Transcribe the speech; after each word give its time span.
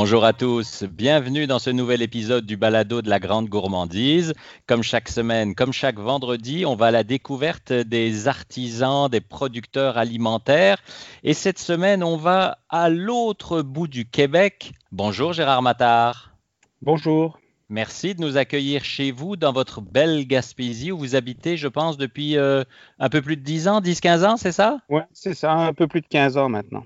Bonjour 0.00 0.24
à 0.24 0.32
tous, 0.32 0.84
bienvenue 0.84 1.48
dans 1.48 1.58
ce 1.58 1.70
nouvel 1.70 2.02
épisode 2.02 2.46
du 2.46 2.56
Balado 2.56 3.02
de 3.02 3.10
la 3.10 3.18
Grande 3.18 3.48
Gourmandise. 3.48 4.32
Comme 4.68 4.84
chaque 4.84 5.08
semaine, 5.08 5.56
comme 5.56 5.72
chaque 5.72 5.98
vendredi, 5.98 6.64
on 6.64 6.76
va 6.76 6.86
à 6.86 6.90
la 6.92 7.02
découverte 7.02 7.72
des 7.72 8.28
artisans, 8.28 9.08
des 9.08 9.20
producteurs 9.20 9.98
alimentaires. 9.98 10.78
Et 11.24 11.34
cette 11.34 11.58
semaine, 11.58 12.04
on 12.04 12.16
va 12.16 12.58
à 12.68 12.88
l'autre 12.90 13.62
bout 13.62 13.88
du 13.88 14.08
Québec. 14.08 14.70
Bonjour 14.92 15.32
Gérard 15.32 15.62
Mattard. 15.62 16.32
Bonjour. 16.80 17.40
Merci 17.68 18.14
de 18.14 18.20
nous 18.20 18.36
accueillir 18.36 18.84
chez 18.84 19.10
vous 19.10 19.34
dans 19.34 19.52
votre 19.52 19.80
belle 19.80 20.28
Gaspésie 20.28 20.92
où 20.92 20.98
vous 20.98 21.16
habitez, 21.16 21.56
je 21.56 21.66
pense, 21.66 21.96
depuis 21.96 22.36
euh, 22.36 22.62
un 23.00 23.08
peu 23.08 23.20
plus 23.20 23.36
de 23.36 23.42
10 23.42 23.66
ans, 23.66 23.80
10-15 23.80 24.24
ans, 24.24 24.36
c'est 24.36 24.52
ça? 24.52 24.78
Oui, 24.88 25.00
c'est 25.12 25.34
ça, 25.34 25.52
un 25.54 25.74
peu 25.74 25.88
plus 25.88 26.02
de 26.02 26.06
15 26.06 26.36
ans 26.36 26.48
maintenant. 26.48 26.84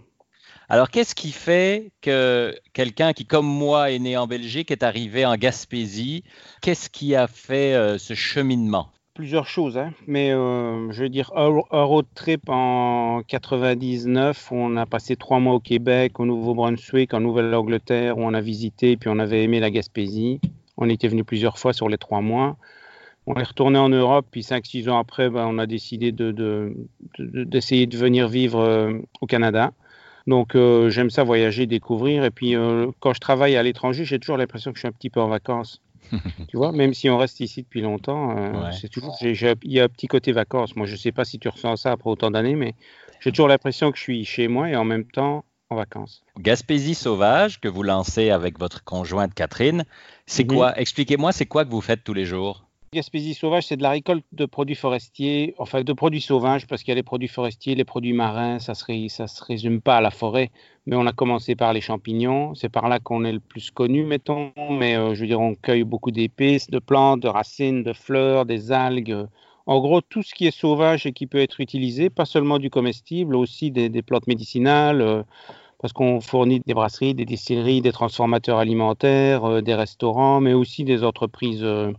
Alors, 0.73 0.89
qu'est-ce 0.89 1.15
qui 1.15 1.33
fait 1.33 1.93
que 2.01 2.55
quelqu'un 2.73 3.13
qui, 3.13 3.27
comme 3.27 3.45
moi, 3.45 3.91
est 3.91 3.99
né 3.99 4.17
en 4.17 4.27
Belgique, 4.27 4.71
est 4.71 4.83
arrivé 4.83 5.27
en 5.27 5.37
Gaspésie? 5.37 6.25
Qu'est-ce 6.63 6.89
qui 6.89 7.15
a 7.15 7.27
fait 7.27 7.75
euh, 7.75 7.99
ce 7.99 8.15
cheminement? 8.15 8.89
Plusieurs 9.13 9.47
choses, 9.47 9.77
hein. 9.77 9.93
mais 10.07 10.33
euh, 10.33 10.91
je 10.91 11.03
veux 11.03 11.11
dire, 11.11 11.31
un, 11.37 11.63
road 11.85 12.07
trip 12.15 12.49
en 12.49 13.21
99, 13.29 14.51
où 14.51 14.55
on 14.55 14.79
a 14.79 14.87
passé 14.87 15.15
trois 15.15 15.41
mois 15.41 15.53
au 15.53 15.61
Québec, 15.61 16.19
au 16.19 16.25
Nouveau-Brunswick, 16.25 17.13
en 17.13 17.21
Nouvelle-Angleterre, 17.21 18.17
où 18.17 18.23
on 18.23 18.33
a 18.33 18.41
visité, 18.41 18.97
puis 18.97 19.11
on 19.11 19.19
avait 19.19 19.45
aimé 19.45 19.61
la 19.61 19.71
Gaspésie. 19.71 20.41
On 20.79 20.89
était 20.89 21.09
venu 21.09 21.23
plusieurs 21.23 21.59
fois 21.59 21.75
sur 21.75 21.91
les 21.91 21.99
trois 21.99 22.23
mois. 22.23 22.57
On 23.27 23.35
est 23.35 23.43
retourné 23.43 23.79
en 23.79 23.91
Europe, 23.91 24.27
puis 24.31 24.43
cinq, 24.43 24.65
six 24.65 24.89
ans 24.89 24.99
après, 24.99 25.29
ben, 25.29 25.45
on 25.47 25.59
a 25.59 25.67
décidé 25.67 26.13
d'essayer 26.13 27.87
de, 27.87 27.97
venir 27.99 28.27
vivre 28.29 28.61
euh, 28.61 28.95
au 29.21 29.27
Canada. 29.27 29.73
Donc 30.27 30.55
euh, 30.55 30.91
j'aime 30.91 31.11
ça 31.11 31.25
voyager, 31.25 31.67
découvrir. 31.67 32.25
Et 32.25 32.31
puis 32.31 32.57
euh, 32.57 32.91
quand 33.01 33.15
je 33.15 33.21
travaille 33.21 33.57
à 33.57 33.63
l'étranger, 33.63 34.05
j'ai 34.05 34.19
toujours 34.19 34.37
l'impression 34.37 34.73
que 34.73 34.77
je 34.77 34.81
suis 34.81 34.89
un 34.89 34.93
petit 34.93 35.11
peu 35.11 35.21
en 35.21 35.29
vacances. 35.29 35.81
tu 36.49 36.57
vois, 36.57 36.73
même 36.73 36.95
si 36.95 37.09
on 37.09 37.17
reste 37.17 37.41
ici 37.41 37.63
depuis 37.63 37.81
longtemps, 37.81 38.37
euh, 38.37 38.71
c'est 38.73 38.89
toujours, 38.89 39.17
il 39.23 39.73
y 39.73 39.81
a 39.81 39.85
un 39.85 39.89
petit 39.89 40.09
côté 40.09 40.33
vacances. 40.33 40.77
Moi, 40.77 40.87
je 40.87 40.93
ne 40.93 40.99
sais 40.99 41.13
pas 41.13 41.25
si 41.25 41.39
tu 41.39 41.49
ressens 41.49 41.77
ça 41.77 41.93
après 41.93 42.11
autant 42.11 42.31
d'années, 42.31 42.57
mais 42.57 42.75
j'ai 43.21 43.31
toujours 43.31 43.49
l'impression 43.49 43.91
que 43.91 43.97
je 43.97 44.03
suis 44.03 44.25
chez 44.25 44.49
moi 44.49 44.69
et 44.69 44.77
en 44.77 44.85
même 44.85 45.05
temps 45.05 45.45
en 45.71 45.77
vacances. 45.77 46.23
Gaspésie 46.39 46.95
sauvage 46.95 47.61
que 47.61 47.69
vous 47.69 47.83
lancez 47.83 48.31
avec 48.31 48.59
votre 48.59 48.85
conjointe 48.85 49.33
Catherine, 49.33 49.85
c'est 50.27 50.45
quoi? 50.47 50.79
Expliquez-moi, 50.79 51.33
c'est 51.33 51.47
quoi 51.47 51.65
que 51.65 51.71
vous 51.71 51.81
faites 51.81 52.05
tous 52.05 52.15
les 52.15 52.27
jours? 52.27 52.67
Gaspésie 52.95 53.33
sauvage, 53.33 53.69
c'est 53.69 53.79
de 53.79 53.83
la 53.83 53.89
récolte 53.89 54.23
de 54.33 54.45
produits 54.45 54.75
forestiers, 54.75 55.55
enfin 55.57 55.83
de 55.83 55.93
produits 55.95 56.21
sauvages, 56.21 56.67
parce 56.67 56.83
qu'il 56.83 56.91
y 56.91 56.93
a 56.93 56.97
les 56.97 57.03
produits 57.03 57.27
forestiers, 57.27 57.75
les 57.75 57.87
produits 57.87 58.13
marins, 58.13 58.59
ça 58.59 58.73
ne 58.73 59.09
se 59.09 59.45
résume 59.45 59.81
pas 59.81 59.97
à 59.97 60.01
la 60.03 60.11
forêt, 60.11 60.51
mais 60.85 60.95
on 60.97 61.07
a 61.07 61.13
commencé 61.15 61.55
par 61.55 61.73
les 61.73 61.81
champignons, 61.81 62.55
c'est 62.55 62.69
par 62.69 62.91
là 62.91 62.99
qu'on 62.99 63.25
est 63.25 63.33
le 63.33 63.41
plus 63.41 63.71
connu, 63.71 64.05
mettons, 64.05 64.53
mais 64.71 64.95
euh, 64.95 65.15
je 65.15 65.23
veux 65.23 65.27
dire, 65.27 65.41
on 65.41 65.55
cueille 65.55 65.85
beaucoup 65.85 66.11
d'épices, 66.11 66.69
de 66.69 66.79
plantes, 66.79 67.21
de 67.21 67.29
racines, 67.29 67.83
de 67.83 67.95
fleurs, 67.95 68.45
des 68.45 68.73
algues, 68.73 69.27
en 69.67 69.81
gros, 69.81 70.01
tout 70.01 70.23
ce 70.23 70.35
qui 70.35 70.47
est 70.47 70.51
sauvage 70.51 71.07
et 71.07 71.13
qui 71.13 71.27
peut 71.27 71.39
être 71.39 71.61
utilisé, 71.61 72.11
pas 72.11 72.25
seulement 72.25 72.59
du 72.59 72.69
comestible, 72.69 73.37
aussi 73.37 73.71
des, 73.71 74.03
plantes 74.03 74.27
médicinales, 74.27 75.01
euh, 75.01 75.23
parce 75.83 75.93
qu'on 75.93 76.21
fournit 76.21 76.61
des 76.65 76.75
brasseries, 76.75 77.13
des 77.13 77.25
distilleries, 77.25 77.81
des 77.83 77.91
transformateurs 77.91 78.59
alimentaires, 78.59 79.45
euh, 79.45 79.61
des 79.61 79.75
restaurants, 79.75 80.41
mais 80.41 80.55
aussi 80.55 80.85
des 80.85 81.03
entreprises, 81.03 81.65
euh, 81.65 81.93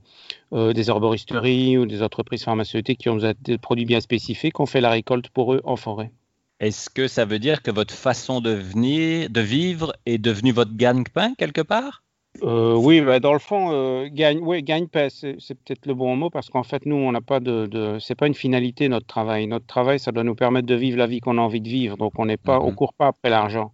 euh, 0.54 0.72
des 0.72 0.90
herboristeries 0.90 1.78
ou 1.78 1.86
des 1.86 2.02
entreprises 2.02 2.46
pharmaceutiques 2.46 3.00
qui 3.00 3.10
ont 3.10 3.20
des 3.42 3.58
produits 3.58 3.86
bien 3.86 4.00
spécifiques. 4.00 4.62
On 4.62 4.66
fait 4.66 4.80
la 4.80 4.90
récolte 4.90 5.28
pour 5.28 5.54
eux 5.54 5.62
en 5.66 5.76
forêt. 5.76 6.12
Est-ce 6.62 6.90
que 6.90 7.10
ça 7.10 7.26
veut 7.26 7.40
dire 7.40 7.62
que 7.62 7.72
votre 7.72 7.94
façon 7.94 8.40
de, 8.40 8.52
venir, 8.52 9.30
de 9.30 9.42
vivre 9.42 9.94
est 10.06 10.18
devenue 10.18 10.54
votre 10.54 10.76
gagne-pain 10.78 11.34
quelque 11.38 11.62
part? 11.62 12.03
Euh, 12.42 12.76
oui, 12.76 13.00
bah, 13.02 13.20
dans 13.20 13.34
le 13.34 13.40
fond, 13.40 13.70
euh, 13.72 14.10
gagne, 14.12 14.42
gagne 14.62 14.88
pas, 14.88 15.10
c'est, 15.10 15.36
peut-être 15.36 15.86
le 15.86 15.94
bon 15.94 16.16
mot 16.16 16.32
parce 16.32 16.50
qu'en 16.50 16.64
fait, 16.64 16.86
nous, 16.86 16.96
on 16.96 17.12
n'a 17.12 17.22
pas 17.22 17.40
de, 17.40 17.68
de 17.68 18.00
c'est 18.00 18.16
pas 18.16 18.26
une 18.26 18.34
finalité 18.34 18.90
notre 18.90 19.06
travail. 19.06 19.46
Notre 19.46 19.68
travail, 19.68 20.00
ça 20.00 20.12
doit 20.12 20.24
nous 20.24 20.34
permettre 20.34 20.66
de 20.66 20.74
vivre 20.74 20.98
la 20.98 21.06
vie 21.06 21.20
qu'on 21.20 21.38
a 21.38 21.42
envie 21.42 21.62
de 21.62 21.70
vivre. 21.70 21.96
Donc, 21.96 22.14
on 22.18 22.26
n'est 22.26 22.38
pas, 22.38 22.60
on 22.60 22.72
mmh 22.72 22.76
court 22.76 22.94
pas 22.94 23.08
après 23.08 23.30
l'argent. 23.30 23.72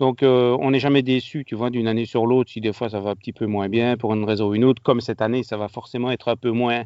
Donc, 0.00 0.22
euh, 0.22 0.56
on 0.60 0.70
n'est 0.70 0.80
jamais 0.80 1.02
déçu, 1.02 1.44
tu 1.44 1.54
vois, 1.54 1.70
d'une 1.70 1.86
année 1.86 2.06
sur 2.06 2.26
l'autre. 2.26 2.50
Si 2.50 2.60
des 2.60 2.72
fois 2.72 2.88
ça 2.88 3.00
va 3.00 3.10
un 3.10 3.16
petit 3.16 3.32
peu 3.32 3.46
moins 3.46 3.68
bien 3.68 3.96
pour 3.96 4.14
une 4.14 4.24
raison 4.24 4.48
ou 4.48 4.54
une 4.54 4.64
autre, 4.64 4.82
comme 4.82 5.00
cette 5.00 5.20
année, 5.20 5.42
ça 5.42 5.56
va 5.58 5.68
forcément 5.68 6.10
être 6.10 6.28
un 6.28 6.36
peu 6.36 6.50
moins, 6.50 6.84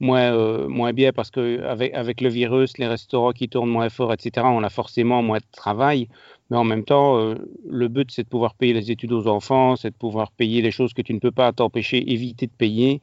moins, 0.00 0.32
euh, 0.32 0.66
moins 0.66 0.92
bien 0.92 1.12
parce 1.12 1.30
que 1.30 1.62
avec, 1.62 1.94
avec 1.94 2.20
le 2.20 2.28
virus, 2.28 2.78
les 2.78 2.86
restaurants 2.86 3.32
qui 3.32 3.48
tournent 3.48 3.70
moins 3.70 3.90
fort, 3.90 4.12
etc., 4.12 4.46
on 4.50 4.64
a 4.64 4.70
forcément 4.70 5.22
moins 5.22 5.38
de 5.38 5.44
travail. 5.52 6.08
Mais 6.50 6.56
en 6.56 6.64
même 6.64 6.84
temps, 6.84 7.18
euh, 7.18 7.34
le 7.68 7.88
but, 7.88 8.10
c'est 8.10 8.24
de 8.24 8.28
pouvoir 8.28 8.54
payer 8.54 8.72
les 8.72 8.90
études 8.90 9.12
aux 9.12 9.28
enfants, 9.28 9.76
c'est 9.76 9.90
de 9.90 9.94
pouvoir 9.94 10.32
payer 10.32 10.62
les 10.62 10.70
choses 10.70 10.94
que 10.94 11.02
tu 11.02 11.14
ne 11.14 11.20
peux 11.20 11.30
pas 11.30 11.52
t'empêcher, 11.52 12.12
éviter 12.12 12.46
de 12.46 12.52
payer. 12.52 13.00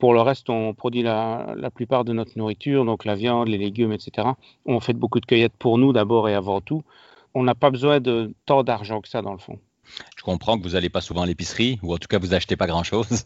Pour 0.00 0.14
le 0.14 0.20
reste, 0.20 0.48
on 0.48 0.74
produit 0.74 1.02
la, 1.02 1.54
la, 1.56 1.70
plupart 1.70 2.04
de 2.04 2.12
notre 2.12 2.36
nourriture, 2.36 2.84
donc 2.84 3.04
la 3.04 3.14
viande, 3.14 3.48
les 3.48 3.58
légumes, 3.58 3.92
etc. 3.92 4.28
On 4.64 4.80
fait 4.80 4.92
beaucoup 4.92 5.20
de 5.20 5.26
cueillettes 5.26 5.56
pour 5.58 5.78
nous 5.78 5.92
d'abord 5.92 6.28
et 6.28 6.34
avant 6.34 6.60
tout. 6.60 6.82
On 7.34 7.42
n'a 7.42 7.54
pas 7.54 7.70
besoin 7.70 8.00
de 8.00 8.32
tant 8.46 8.62
d'argent 8.62 9.00
que 9.00 9.08
ça 9.08 9.22
dans 9.22 9.32
le 9.32 9.38
fond. 9.38 9.58
Je 10.16 10.22
comprends 10.22 10.58
que 10.58 10.62
vous 10.62 10.70
n'allez 10.70 10.88
pas 10.88 11.00
souvent 11.00 11.22
à 11.22 11.26
l'épicerie, 11.26 11.78
ou 11.82 11.94
en 11.94 11.98
tout 11.98 12.08
cas 12.08 12.18
vous 12.18 12.34
achetez 12.34 12.56
pas 12.56 12.66
grand-chose. 12.66 13.24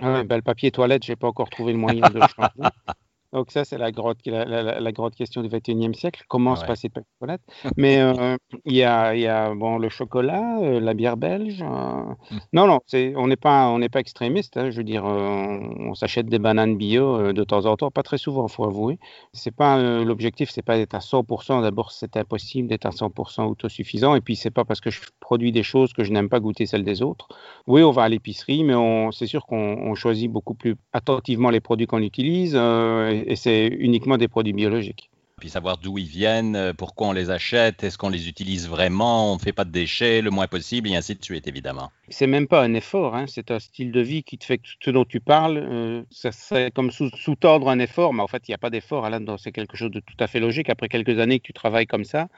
Ah 0.00 0.22
le 0.22 0.42
papier 0.42 0.70
toilette, 0.70 1.02
j'ai 1.04 1.16
pas 1.16 1.28
encore 1.28 1.50
trouvé 1.50 1.72
le 1.72 1.78
moyen 1.78 2.08
de 2.08 2.20
le 2.20 2.26
changer. 2.26 2.50
Donc 3.32 3.52
ça, 3.52 3.64
c'est 3.64 3.78
la 3.78 3.92
grande, 3.92 4.16
la, 4.26 4.80
la, 4.80 4.92
grande 4.92 5.14
question 5.14 5.42
du 5.42 5.48
21e 5.48 5.94
siècle. 5.94 6.24
Comment 6.26 6.56
se 6.56 6.64
passer 6.64 6.88
de 6.88 7.00
toilette 7.20 7.42
Mais 7.76 8.00
euh, 8.00 8.36
il 8.64 8.74
y, 8.74 8.82
a, 8.82 9.14
y, 9.14 9.28
a, 9.28 9.54
bon, 9.54 9.78
le 9.78 9.88
chocolat, 9.88 10.58
euh, 10.60 10.80
la 10.80 10.94
bière 10.94 11.16
belge. 11.16 11.62
Euh. 11.62 11.66
Mmh. 11.66 12.38
Non, 12.52 12.66
non, 12.66 12.80
on 13.16 13.28
n'est 13.28 13.36
pas, 13.36 13.68
on 13.68 13.78
n'est 13.78 13.88
pas 13.88 14.00
extrémiste. 14.00 14.56
Hein, 14.56 14.70
je 14.70 14.78
veux 14.78 14.84
dire, 14.84 15.04
on, 15.04 15.94
s'achète 15.94 16.26
des 16.26 16.40
bananes 16.40 16.76
bio 16.76 17.32
de 17.32 17.44
temps 17.44 17.66
en 17.66 17.76
temps, 17.76 17.90
pas 17.90 18.02
très 18.02 18.18
souvent, 18.18 18.48
faut 18.48 18.64
avouer. 18.64 18.98
C'est 19.32 19.54
pas 19.54 19.78
l'objectif, 20.02 20.50
c'est 20.50 20.62
pas 20.62 20.76
d'être 20.76 20.94
à 20.94 21.00
100%. 21.00 21.62
D'abord, 21.62 21.92
c'est 21.92 22.16
impossible 22.16 22.68
d'être 22.68 22.86
à 22.86 22.90
100% 22.90 23.44
autosuffisant. 23.46 24.16
Et 24.16 24.20
puis, 24.20 24.34
c'est 24.34 24.50
pas 24.50 24.64
parce 24.64 24.80
que 24.80 24.90
je 24.90 25.00
produis 25.20 25.52
des 25.52 25.62
choses 25.62 25.92
que 25.92 26.02
je 26.02 26.12
n'aime 26.12 26.28
pas 26.28 26.40
goûter 26.40 26.66
celles 26.66 26.84
des 26.84 27.02
autres. 27.02 27.28
Oui, 27.68 27.82
on 27.82 27.92
va 27.92 28.04
à 28.04 28.08
l'épicerie, 28.08 28.64
mais 28.64 28.74
c'est 29.12 29.26
sûr 29.26 29.46
qu'on 29.46 29.94
choisit 29.94 30.30
beaucoup 30.30 30.54
plus 30.54 30.74
attentivement 30.92 31.50
les 31.50 31.60
produits 31.60 31.86
qu'on 31.86 32.02
utilise 32.02 32.54
et 32.56 33.19
c'est 33.36 33.66
uniquement 33.66 34.16
des 34.16 34.28
produits 34.28 34.52
biologiques. 34.52 35.10
Puis 35.40 35.48
savoir 35.48 35.78
d'où 35.78 35.96
ils 35.96 36.06
viennent, 36.06 36.54
euh, 36.54 36.74
pourquoi 36.74 37.08
on 37.08 37.12
les 37.12 37.30
achète, 37.30 37.82
est-ce 37.82 37.96
qu'on 37.96 38.10
les 38.10 38.28
utilise 38.28 38.68
vraiment, 38.68 39.32
on 39.32 39.36
ne 39.36 39.40
fait 39.40 39.54
pas 39.54 39.64
de 39.64 39.70
déchets 39.70 40.20
le 40.20 40.30
moins 40.30 40.46
possible, 40.46 40.88
et 40.90 40.94
ainsi 40.94 41.14
de 41.14 41.24
suite, 41.24 41.48
évidemment. 41.48 41.90
C'est 42.10 42.26
même 42.26 42.46
pas 42.46 42.62
un 42.62 42.74
effort, 42.74 43.16
hein. 43.16 43.24
c'est 43.26 43.50
un 43.50 43.58
style 43.58 43.90
de 43.90 44.00
vie 44.00 44.22
qui 44.22 44.36
te 44.36 44.44
fait 44.44 44.58
que 44.58 44.68
ce 44.78 44.90
dont 44.90 45.06
tu 45.06 45.18
parles, 45.18 45.56
euh, 45.56 46.02
ça 46.10 46.30
serait 46.30 46.70
comme 46.70 46.90
sous-tordre 46.90 47.70
un 47.70 47.78
effort, 47.78 48.12
mais 48.12 48.22
en 48.22 48.28
fait, 48.28 48.46
il 48.48 48.50
n'y 48.50 48.54
a 48.54 48.58
pas 48.58 48.68
d'effort 48.68 49.08
là-dedans, 49.08 49.38
c'est 49.38 49.50
quelque 49.50 49.78
chose 49.78 49.90
de 49.90 50.00
tout 50.00 50.16
à 50.20 50.26
fait 50.26 50.40
logique. 50.40 50.68
Après 50.68 50.90
quelques 50.90 51.18
années 51.18 51.40
que 51.40 51.46
tu 51.46 51.54
travailles 51.54 51.86
comme 51.86 52.04
ça, 52.04 52.28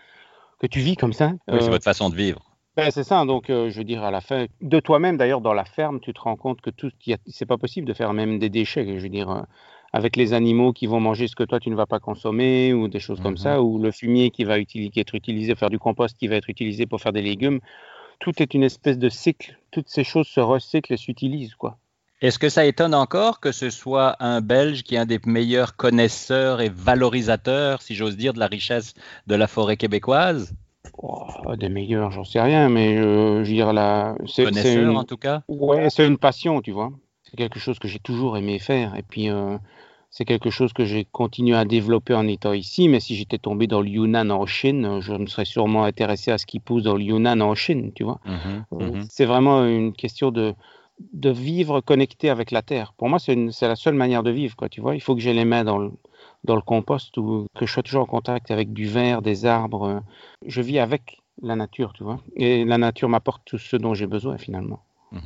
que 0.60 0.68
tu 0.68 0.78
vis 0.78 0.96
comme 0.96 1.12
ça. 1.12 1.32
Oui, 1.48 1.58
c'est 1.58 1.66
euh, 1.66 1.70
votre 1.70 1.84
façon 1.84 2.08
de 2.08 2.14
vivre. 2.14 2.40
Ben, 2.76 2.90
c'est 2.92 3.04
ça, 3.04 3.24
donc 3.24 3.46
je 3.48 3.76
veux 3.76 3.84
dire, 3.84 4.04
à 4.04 4.12
la 4.12 4.20
fin, 4.20 4.46
de 4.62 4.80
toi-même 4.80 5.18
d'ailleurs, 5.18 5.40
dans 5.40 5.52
la 5.52 5.64
ferme, 5.64 5.98
tu 6.00 6.14
te 6.14 6.20
rends 6.20 6.36
compte 6.36 6.60
que 6.60 6.70
tout, 6.70 6.90
c'est 7.26 7.46
pas 7.46 7.58
possible 7.58 7.86
de 7.86 7.92
faire 7.92 8.14
même 8.14 8.38
des 8.38 8.48
déchets. 8.48 8.86
Je 8.86 9.02
veux 9.02 9.08
dire, 9.10 9.44
avec 9.92 10.16
les 10.16 10.32
animaux 10.32 10.72
qui 10.72 10.86
vont 10.86 11.00
manger 11.00 11.28
ce 11.28 11.36
que 11.36 11.44
toi 11.44 11.60
tu 11.60 11.70
ne 11.70 11.74
vas 11.74 11.86
pas 11.86 12.00
consommer 12.00 12.72
ou 12.72 12.88
des 12.88 13.00
choses 13.00 13.20
comme 13.20 13.36
ça, 13.36 13.58
mhm. 13.58 13.64
ou 13.64 13.78
le 13.78 13.90
fumier 13.90 14.30
qui 14.30 14.44
va 14.44 14.58
être 14.58 15.14
utilisé 15.14 15.52
pour 15.52 15.60
faire 15.60 15.70
du 15.70 15.78
compost 15.78 16.16
qui 16.16 16.28
va 16.28 16.36
être 16.36 16.48
utilisé 16.48 16.86
pour 16.86 17.00
faire 17.00 17.12
des 17.12 17.22
légumes. 17.22 17.60
Tout 18.18 18.42
est 18.42 18.54
une 18.54 18.62
espèce 18.62 18.98
de 18.98 19.08
cycle. 19.08 19.58
Toutes 19.70 19.88
ces 19.88 20.04
choses 20.04 20.28
se 20.28 20.40
recyclent 20.40 20.92
et 20.92 20.96
s'utilisent, 20.96 21.56
quoi. 21.56 21.78
Est-ce 22.22 22.38
que 22.38 22.48
ça 22.48 22.64
étonne 22.64 22.94
encore 22.94 23.40
que 23.40 23.50
ce 23.50 23.68
soit 23.68 24.14
un 24.20 24.40
Belge 24.40 24.84
qui 24.84 24.94
est 24.94 24.98
un 24.98 25.06
des 25.06 25.18
meilleurs 25.26 25.74
connaisseurs 25.74 26.60
et 26.60 26.68
valorisateurs, 26.68 27.82
si 27.82 27.96
j'ose 27.96 28.16
dire, 28.16 28.32
de 28.32 28.38
la 28.38 28.46
richesse 28.46 28.94
de 29.26 29.34
la 29.34 29.48
forêt 29.48 29.76
québécoise? 29.76 30.54
Oh, 30.98 31.26
Des 31.56 31.68
meilleurs, 31.68 32.12
j'en 32.12 32.22
sais 32.22 32.40
rien, 32.40 32.68
mais 32.68 32.96
euh, 32.96 33.42
je 33.42 33.50
veux 33.50 33.56
dire 33.56 33.72
la. 33.72 34.14
Connaisseur 34.36 34.96
en 34.96 35.02
tout 35.02 35.16
cas? 35.16 35.42
Ouais, 35.48 35.90
c'est 35.90 36.06
une 36.06 36.16
passion, 36.16 36.60
tu 36.62 36.70
vois. 36.70 36.92
C'est 37.24 37.36
quelque 37.36 37.58
chose 37.58 37.80
que 37.80 37.88
j'ai 37.88 37.98
toujours 37.98 38.36
aimé 38.36 38.60
faire. 38.60 38.94
Et 38.94 39.02
puis, 39.02 39.28
euh, 39.28 39.58
c'est 40.12 40.26
quelque 40.26 40.50
chose 40.50 40.74
que 40.74 40.84
j'ai 40.84 41.06
continué 41.06 41.56
à 41.56 41.64
développer 41.64 42.14
en 42.14 42.28
étant 42.28 42.52
ici. 42.52 42.86
Mais 42.86 43.00
si 43.00 43.16
j'étais 43.16 43.38
tombé 43.38 43.66
dans 43.66 43.80
le 43.80 43.88
Yunnan 43.88 44.30
en 44.30 44.44
Chine, 44.44 45.00
je 45.00 45.14
me 45.14 45.26
serais 45.26 45.46
sûrement 45.46 45.84
intéressé 45.84 46.30
à 46.30 46.36
ce 46.36 46.44
qui 46.44 46.60
pousse 46.60 46.82
dans 46.82 46.94
le 46.96 47.02
Yunnan 47.02 47.40
en 47.40 47.54
Chine, 47.54 47.92
tu 47.94 48.04
vois. 48.04 48.20
Mmh 48.26 48.30
euh, 48.74 48.90
mmh 48.90 49.06
c'est 49.08 49.24
vraiment 49.24 49.64
une 49.64 49.94
question 49.94 50.30
de, 50.30 50.54
de 51.14 51.30
vivre 51.30 51.80
connecté 51.80 52.28
avec 52.28 52.50
la 52.50 52.60
terre. 52.60 52.92
Pour 52.98 53.08
moi, 53.08 53.18
c'est 53.18 53.36
la 53.62 53.74
seule 53.74 53.94
manière 53.94 54.22
de 54.22 54.30
vivre, 54.30 54.54
quoi, 54.54 54.68
tu 54.68 54.82
vois. 54.82 54.94
Il 54.94 55.00
faut 55.00 55.14
que 55.14 55.22
j'ai 55.22 55.32
les 55.32 55.46
mains 55.46 55.64
dans 55.64 55.78
le, 55.78 55.90
dans 56.44 56.56
le 56.56 56.62
compost 56.62 57.16
ou 57.16 57.46
que 57.56 57.64
je 57.64 57.72
sois 57.72 57.82
toujours 57.82 58.02
en 58.02 58.06
contact 58.06 58.50
avec 58.50 58.74
du 58.74 58.86
verre, 58.86 59.22
des 59.22 59.46
arbres. 59.46 60.02
Je 60.46 60.60
vis 60.60 60.78
avec 60.78 61.22
la 61.40 61.56
nature, 61.56 61.94
tu 61.94 62.04
vois. 62.04 62.20
Et 62.36 62.66
la 62.66 62.76
nature 62.76 63.08
m'apporte 63.08 63.42
tout 63.46 63.58
ce 63.58 63.76
dont 63.76 63.94
j'ai 63.94 64.06
besoin, 64.06 64.36
finalement. 64.36 64.80
Mmh 65.10 65.20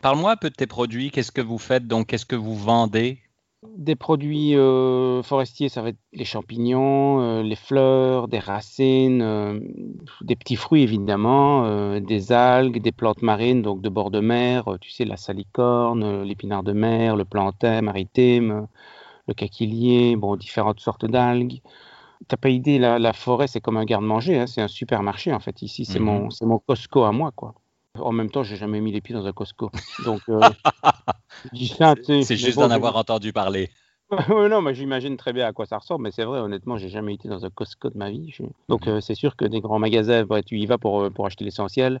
Parle-moi 0.00 0.32
un 0.32 0.36
peu 0.36 0.50
de 0.50 0.54
tes 0.56 0.66
produits. 0.66 1.12
Qu'est-ce 1.12 1.30
que 1.30 1.42
vous 1.42 1.58
faites? 1.58 1.86
Donc 1.86 2.08
Qu'est-ce 2.08 2.26
que 2.26 2.34
vous 2.34 2.56
vendez? 2.56 3.20
Des 3.64 3.94
produits 3.94 4.56
euh, 4.56 5.22
forestiers, 5.22 5.68
ça 5.68 5.82
va 5.82 5.90
être 5.90 5.98
les 6.12 6.24
champignons, 6.24 7.20
euh, 7.20 7.42
les 7.44 7.54
fleurs, 7.54 8.26
des 8.26 8.40
racines, 8.40 9.22
euh, 9.22 9.60
des 10.20 10.34
petits 10.34 10.56
fruits 10.56 10.82
évidemment, 10.82 12.00
des 12.00 12.32
algues, 12.32 12.82
des 12.82 12.90
plantes 12.90 13.22
marines, 13.22 13.62
donc 13.62 13.80
de 13.80 13.88
bord 13.88 14.10
de 14.10 14.18
mer, 14.18 14.64
tu 14.80 14.90
sais, 14.90 15.04
la 15.04 15.16
salicorne, 15.16 16.22
l'épinard 16.22 16.64
de 16.64 16.72
mer, 16.72 17.14
le 17.14 17.24
plantain 17.24 17.82
maritime, 17.82 18.66
le 19.28 19.34
caquilier, 19.34 20.16
bon, 20.16 20.34
différentes 20.36 20.80
sortes 20.80 21.06
d'algues. 21.06 21.60
T'as 22.28 22.36
pas 22.36 22.50
idée, 22.50 22.78
la, 22.80 23.12
forêt, 23.12 23.46
c'est 23.46 23.60
comme 23.60 23.76
un 23.76 23.84
garde-manger, 23.84 24.40
hein, 24.40 24.46
c'est 24.48 24.62
un 24.62 24.68
supermarché 24.68 25.32
en 25.32 25.40
fait. 25.40 25.62
Ici, 25.62 25.84
c'est 25.84 26.00
mon, 26.00 26.24
mhm. 26.24 26.30
mon 26.42 26.58
Costco 26.58 27.04
à 27.04 27.12
moi, 27.12 27.30
quoi. 27.30 27.54
En 27.98 28.12
même 28.12 28.30
temps, 28.30 28.42
j'ai 28.42 28.56
jamais 28.56 28.80
mis 28.80 28.92
les 28.92 29.00
pieds 29.00 29.14
dans 29.14 29.26
un 29.26 29.32
Costco. 29.32 29.70
Donc, 30.04 30.22
c'est 31.54 32.36
juste 32.36 32.58
d'en 32.58 32.70
avoir 32.70 32.96
entendu 32.96 33.32
parler. 33.32 33.70
non, 34.28 34.60
mais 34.60 34.74
j'imagine 34.74 35.16
très 35.16 35.32
bien 35.32 35.46
à 35.46 35.52
quoi 35.52 35.66
ça 35.66 35.78
ressemble, 35.78 36.04
mais 36.04 36.10
c'est 36.10 36.24
vrai, 36.24 36.40
honnêtement, 36.40 36.76
j'ai 36.76 36.88
jamais 36.88 37.14
été 37.14 37.28
dans 37.28 37.44
un 37.44 37.50
Costco 37.50 37.90
de 37.90 37.96
ma 37.96 38.10
vie. 38.10 38.34
Donc, 38.68 38.86
mhm. 38.86 38.94
euh, 38.94 39.00
c'est 39.00 39.14
sûr 39.14 39.36
que 39.36 39.44
des 39.44 39.60
grands 39.60 39.78
magasins, 39.78 40.26
tu 40.44 40.58
y 40.58 40.66
vas 40.66 40.78
pour, 40.78 41.02
euh, 41.02 41.10
pour 41.10 41.26
acheter 41.26 41.44
l'essentiel, 41.44 42.00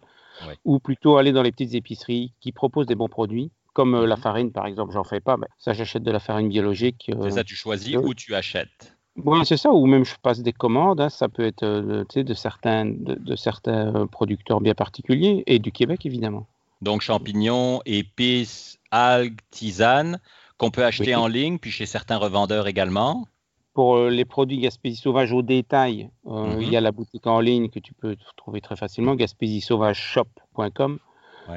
ou 0.64 0.78
plutôt 0.78 1.16
aller 1.16 1.32
dans 1.32 1.42
les 1.42 1.52
petites 1.52 1.74
épiceries 1.74 2.32
qui 2.40 2.52
proposent 2.52 2.86
des 2.86 2.94
bons 2.94 3.08
produits, 3.08 3.50
comme 3.72 3.94
euh, 3.94 4.06
la 4.06 4.16
mhm. 4.16 4.22
farine, 4.22 4.52
par 4.52 4.66
exemple, 4.66 4.92
j'en 4.92 5.04
fais 5.04 5.20
pas, 5.20 5.36
mais 5.36 5.46
ça, 5.58 5.72
j'achète 5.72 6.02
de 6.02 6.10
la 6.10 6.20
farine 6.20 6.48
biologique. 6.48 7.10
c'est 7.22 7.30
ça, 7.30 7.44
tu 7.44 7.54
choisis 7.54 7.96
où 7.96 8.14
tu 8.14 8.34
achètes. 8.34 8.96
Oui, 9.16 9.44
c'est 9.44 9.58
ça, 9.58 9.70
ou 9.70 9.86
même 9.86 10.04
je 10.04 10.14
passe 10.22 10.40
des 10.40 10.52
commandes, 10.52 11.00
hein, 11.00 11.10
ça 11.10 11.28
peut 11.28 11.44
être 11.44 11.64
de, 11.64 12.34
certains, 12.34 12.86
de, 12.86 13.14
de 13.14 13.36
certains 13.36 14.06
producteurs 14.06 14.60
bien 14.60 14.74
particuliers, 14.74 15.42
et 15.46 15.58
du 15.58 15.70
Québec, 15.70 16.06
évidemment. 16.06 16.46
Donc, 16.80 17.02
champignons, 17.02 17.80
épices, 17.86 18.78
algues, 18.90 19.38
tisanes, 19.50 20.18
qu'on 20.58 20.70
peut 20.70 20.84
acheter 20.84 21.14
en 21.14 21.28
ligne, 21.28 21.58
puis 21.58 21.70
chez 21.70 21.86
certains 21.86 22.16
revendeurs 22.16 22.66
également. 22.66 23.26
Pour 23.74 23.96
euh, 23.96 24.10
les 24.10 24.24
produits 24.24 24.58
Gaspésie 24.58 25.00
Sauvage 25.00 25.32
au 25.32 25.42
détail, 25.42 26.10
euh, 26.26 26.56
il 26.60 26.70
y 26.70 26.76
a 26.76 26.80
mhm. 26.80 26.84
la 26.84 26.92
boutique 26.92 27.26
en 27.26 27.40
ligne 27.40 27.68
que 27.68 27.78
tu 27.78 27.94
peux 27.94 28.16
trouver 28.36 28.60
très 28.60 28.76
facilement, 28.76 29.14
gaspésiesauvageshop.com. 29.14 30.98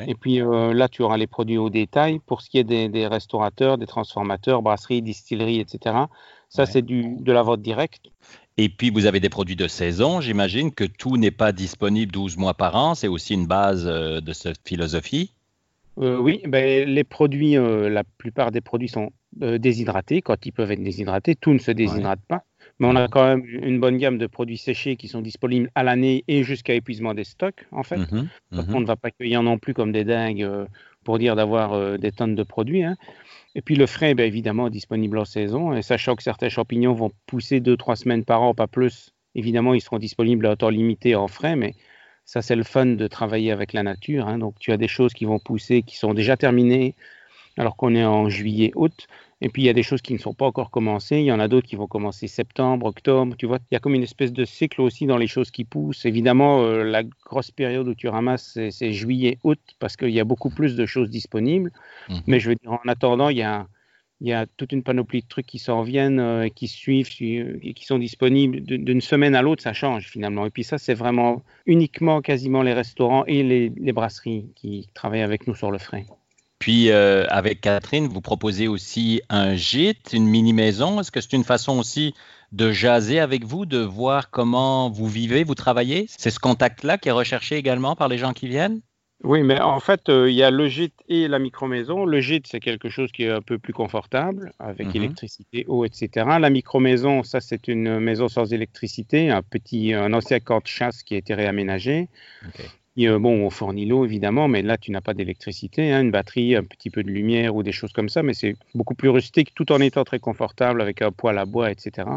Et 0.07 0.15
puis 0.15 0.41
euh, 0.41 0.73
là, 0.73 0.89
tu 0.89 1.03
auras 1.03 1.17
les 1.17 1.27
produits 1.27 1.59
au 1.59 1.69
détail. 1.69 2.19
Pour 2.25 2.41
ce 2.41 2.49
qui 2.49 2.57
est 2.57 2.63
des, 2.63 3.07
restaurateurs, 3.07 3.77
des 3.77 3.85
transformateurs, 3.85 4.63
brasseries, 4.63 5.01
distilleries, 5.01 5.59
etc., 5.59 5.95
ça, 6.49 6.65
c'est 6.65 6.83
de 6.83 7.31
la 7.31 7.43
vente 7.43 7.61
directe. 7.61 8.07
Et 8.57 8.69
puis, 8.69 8.89
vous 8.89 9.05
avez 9.05 9.19
des 9.19 9.29
produits 9.29 9.55
de 9.55 9.67
saison. 9.67 10.21
J'imagine 10.21 10.71
que 10.71 10.85
tout 10.85 11.17
n'est 11.17 11.31
pas 11.31 11.51
disponible 11.51 12.11
12 12.11 12.37
mois 12.37 12.53
par 12.53 12.75
an. 12.75 12.95
C'est 12.95 13.09
aussi 13.09 13.33
une 13.33 13.47
base 13.47 13.85
de 13.85 14.33
cette 14.33 14.65
philosophie. 14.65 15.31
Euh, 15.97 16.17
oui, 16.17 16.41
ben, 16.45 16.87
les 16.87 17.03
produits, 17.03 17.57
euh, 17.57 17.89
la 17.89 18.03
plupart 18.03 18.51
des 18.51 18.61
produits 18.61 18.89
sont 18.89 19.11
euh, 19.41 19.57
déshydratés 19.57 20.21
quand 20.21 20.45
ils 20.45 20.51
peuvent 20.51 20.71
être 20.71 20.83
déshydratés. 20.83 21.35
Tout 21.35 21.53
ne 21.53 21.59
se 21.59 21.71
déshydrate 21.71 22.19
pas. 22.27 22.43
Mais 22.79 22.87
on 22.87 22.95
a 22.97 23.07
quand 23.07 23.25
même 23.25 23.45
une 23.45 23.79
bonne 23.79 23.97
gamme 23.97 24.17
de 24.17 24.27
produits 24.27 24.57
séchés 24.57 24.97
qui 24.97 25.07
sont 25.07 25.21
disponibles 25.21 25.71
à 25.75 25.83
l'année 25.83 26.25
et 26.27 26.43
jusqu'à 26.43 26.73
épuisement 26.73 27.13
des 27.13 27.23
stocks, 27.23 27.65
en 27.71 27.83
fait. 27.83 28.11
Mhm, 28.11 28.27
on 28.51 28.81
ne 28.81 28.85
va 28.85 28.97
pas 28.97 29.11
cueillir 29.11 29.43
non 29.43 29.57
plus 29.57 29.73
comme 29.73 29.93
des 29.93 30.03
dingues 30.03 30.45
pour 31.05 31.17
dire 31.17 31.37
d'avoir 31.37 31.97
des 31.97 32.11
tonnes 32.11 32.35
de 32.35 32.43
produits. 32.43 32.83
Hein. 32.83 32.97
Et 33.55 33.61
puis 33.61 33.75
le 33.75 33.87
frais, 33.87 34.13
ben, 34.13 34.25
évidemment, 34.25 34.69
disponible 34.69 35.17
en 35.17 35.25
saison. 35.25 35.73
Et 35.73 35.81
sachant 35.81 36.15
que 36.15 36.23
certains 36.23 36.49
champignons 36.49 36.93
vont 36.93 37.11
pousser 37.25 37.61
deux, 37.61 37.77
trois 37.77 37.95
semaines 37.95 38.25
par 38.25 38.41
an, 38.41 38.53
pas 38.53 38.67
plus, 38.67 39.13
évidemment, 39.33 39.73
ils 39.73 39.81
seront 39.81 39.97
disponibles 39.97 40.45
à 40.45 40.55
temps 40.57 40.69
limité 40.69 41.15
en 41.15 41.27
frais. 41.27 41.55
Mais 41.55 41.73
ça, 42.25 42.41
c'est 42.41 42.55
le 42.55 42.63
fun 42.63 42.85
de 42.85 43.07
travailler 43.07 43.51
avec 43.51 43.71
la 43.71 43.83
nature. 43.83 44.27
Hein. 44.27 44.39
Donc, 44.39 44.59
tu 44.59 44.71
as 44.73 44.77
des 44.77 44.89
choses 44.89 45.13
qui 45.13 45.25
vont 45.25 45.39
pousser, 45.39 45.83
qui 45.83 45.95
sont 45.95 46.13
déjà 46.13 46.35
terminées, 46.35 46.95
alors 47.57 47.75
qu'on 47.75 47.95
est 47.95 48.05
en 48.05 48.29
juillet, 48.29 48.71
août. 48.75 49.07
Et 49.41 49.49
puis, 49.49 49.63
il 49.63 49.65
y 49.65 49.69
a 49.69 49.73
des 49.73 49.83
choses 49.83 50.01
qui 50.01 50.13
ne 50.13 50.17
sont 50.17 50.33
pas 50.33 50.45
encore 50.45 50.71
commencées. 50.71 51.17
Il 51.17 51.25
y 51.25 51.31
en 51.31 51.39
a 51.39 51.47
d'autres 51.47 51.67
qui 51.67 51.75
vont 51.75 51.87
commencer 51.87 52.27
septembre, 52.27 52.85
octobre. 52.85 53.35
Tu 53.37 53.45
vois, 53.45 53.59
il 53.69 53.75
y 53.75 53.77
a 53.77 53.79
comme 53.79 53.93
une 53.93 54.03
espèce 54.03 54.33
de 54.33 54.45
cycle 54.45 54.81
aussi 54.81 55.05
dans 55.05 55.17
les 55.17 55.27
choses 55.27 55.51
qui 55.51 55.65
poussent. 55.65 56.05
Évidemment, 56.05 56.61
euh, 56.61 56.83
la 56.83 57.03
grosse 57.03 57.51
période 57.51 57.87
où 57.87 57.95
tu 57.95 58.07
ramasses, 58.07 58.57
c'est 58.71 58.93
juillet, 58.93 59.37
août, 59.43 59.59
parce 59.79 59.97
qu'il 59.97 60.09
y 60.09 60.19
a 60.19 60.23
beaucoup 60.23 60.49
plus 60.49 60.75
de 60.75 60.85
choses 60.85 61.09
disponibles. 61.09 61.71
Mmh. 62.09 62.15
Mais 62.27 62.39
je 62.39 62.49
veux 62.49 62.55
dire, 62.55 62.71
en 62.71 62.87
attendant, 62.87 63.29
il 63.29 63.37
y 63.37 63.43
a 63.43 63.67
il 64.21 64.29
y 64.29 64.33
a 64.33 64.45
toute 64.45 64.71
une 64.71 64.83
panoplie 64.83 65.21
de 65.21 65.27
trucs 65.27 65.45
qui 65.45 65.59
s'en 65.59 65.81
viennent, 65.81 66.19
euh, 66.19 66.47
qui 66.47 66.67
suivent, 66.67 67.09
et 67.19 67.73
qui 67.73 67.85
sont 67.85 67.99
disponibles. 67.99 68.61
D'une 68.61 69.01
semaine 69.01 69.35
à 69.35 69.41
l'autre, 69.41 69.61
ça 69.61 69.73
change 69.73 70.07
finalement. 70.07 70.45
Et 70.45 70.49
puis 70.49 70.63
ça, 70.63 70.77
c'est 70.77 70.93
vraiment 70.93 71.43
uniquement 71.65 72.21
quasiment 72.21 72.61
les 72.61 72.73
restaurants 72.73 73.25
et 73.25 73.43
les, 73.43 73.69
brasseries 73.91 74.47
qui 74.55 74.87
travaillent 74.93 75.21
avec 75.21 75.47
nous 75.47 75.55
sur 75.55 75.71
le 75.71 75.77
frais. 75.77 76.05
Puis 76.65 76.89
euh, 76.89 77.27
avec 77.29 77.61
Catherine, 77.61 78.07
vous 78.07 78.21
proposez 78.21 78.67
aussi 78.67 79.21
un 79.29 79.53
gîte, 79.53 80.13
une 80.13 80.25
mini-maison. 80.25 80.99
Est-ce 80.99 81.11
que 81.11 81.21
c'est 81.21 81.33
une 81.33 81.43
façon 81.43 81.77
aussi 81.77 82.15
de 82.53 82.71
jaser 82.71 83.19
avec 83.19 83.45
vous, 83.45 83.67
de 83.67 83.77
voir 83.77 84.31
comment 84.31 84.89
vous 84.89 85.05
vivez, 85.05 85.43
vous 85.43 85.53
travaillez? 85.53 86.07
C'est 86.09 86.31
ce 86.31 86.39
contact-là 86.39 86.97
qui 86.97 87.09
est 87.09 87.11
recherché 87.11 87.55
également 87.55 87.95
par 87.95 88.07
les 88.07 88.17
gens 88.17 88.33
qui 88.33 88.47
viennent? 88.47 88.81
Oui, 89.23 89.43
mais 89.43 89.61
en 89.61 89.79
fait, 89.79 90.09
euh, 90.09 90.27
il 90.27 90.35
y 90.35 90.41
a 90.41 90.49
le 90.49 90.67
gîte 90.67 90.95
et 91.07 91.27
la 91.27 91.37
micro-maison. 91.37 92.03
Le 92.03 92.19
gîte, 92.19 92.47
c'est 92.47 92.61
quelque 92.61 92.89
chose 92.89 93.11
qui 93.11 93.25
est 93.25 93.31
un 93.31 93.43
peu 93.43 93.59
plus 93.59 93.73
confortable, 93.73 94.51
avec 94.57 94.87
mhm. 94.87 94.95
électricité, 94.95 95.65
eau, 95.67 95.85
etc. 95.85 96.25
La 96.39 96.49
micro-maison, 96.49 97.21
ça, 97.21 97.41
c'est 97.41 97.67
une 97.67 97.99
maison 97.99 98.27
sans 98.27 98.53
électricité, 98.53 99.29
un 99.29 99.43
petit, 99.43 99.93
un 99.93 100.13
ancien 100.13 100.39
camp 100.39 100.63
de 100.63 100.67
chasse 100.67 101.03
qui 101.03 101.13
a 101.13 101.17
été 101.17 101.35
réaménagé. 101.35 102.09
Euh, 102.99 103.19
bon, 103.19 103.45
on 103.45 103.49
fournit 103.49 103.85
l'eau, 103.85 104.05
évidemment, 104.05 104.47
mais 104.47 104.61
là, 104.61 104.77
tu 104.77 104.91
n'as 104.91 105.01
pas 105.01 105.13
d'électricité, 105.13 105.91
hein, 105.91 106.01
une 106.01 106.11
batterie, 106.11 106.55
un 106.55 106.63
petit 106.63 106.89
peu 106.89 107.03
de 107.03 107.09
lumière 107.09 107.55
ou 107.55 107.63
des 107.63 107.73
choses 107.73 107.91
comme 107.91 108.09
ça, 108.09 108.23
mais 108.23 108.33
c'est 108.33 108.55
beaucoup 108.73 108.95
plus 108.95 109.09
rustique, 109.09 109.53
tout 109.53 109.71
en 109.71 109.79
étant 109.81 110.03
très 110.05 110.19
confortable, 110.19 110.81
avec 110.81 111.01
un 111.01 111.11
poêle 111.11 111.37
à 111.37 111.45
bois, 111.45 111.71
etc. 111.71 112.07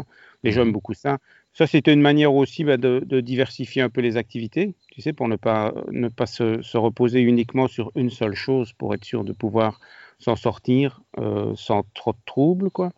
Les 0.43 0.51
gens 0.51 0.61
mhm. 0.61 0.67
aiment 0.67 0.73
beaucoup 0.73 0.93
ça. 0.93 1.17
Ça, 1.53 1.67
c'était 1.67 1.91
une 1.91 2.01
manière 2.01 2.33
aussi 2.33 2.63
bah, 2.63 2.77
de, 2.77 3.19
diversifier 3.19 3.81
un 3.81 3.89
peu 3.89 4.01
les 4.01 4.15
activités, 4.15 4.73
tu 4.91 5.01
sais, 5.01 5.11
pour 5.11 5.27
ne 5.27 5.35
pas, 5.35 5.73
ne 5.91 6.07
pas 6.07 6.27
se, 6.27 6.77
reposer 6.77 7.19
uniquement 7.19 7.67
sur 7.67 7.91
une 7.95 8.09
seule 8.09 8.35
chose, 8.35 8.71
pour 8.73 8.93
être 8.93 9.03
sûr 9.03 9.25
de 9.25 9.33
pouvoir 9.33 9.81
s'en 10.19 10.35
sortir 10.35 11.01
euh, 11.17 11.53
sans 11.55 11.83
trop 11.93 12.13
de 12.13 12.19
troubles, 12.25 12.69
quoi. 12.69 12.93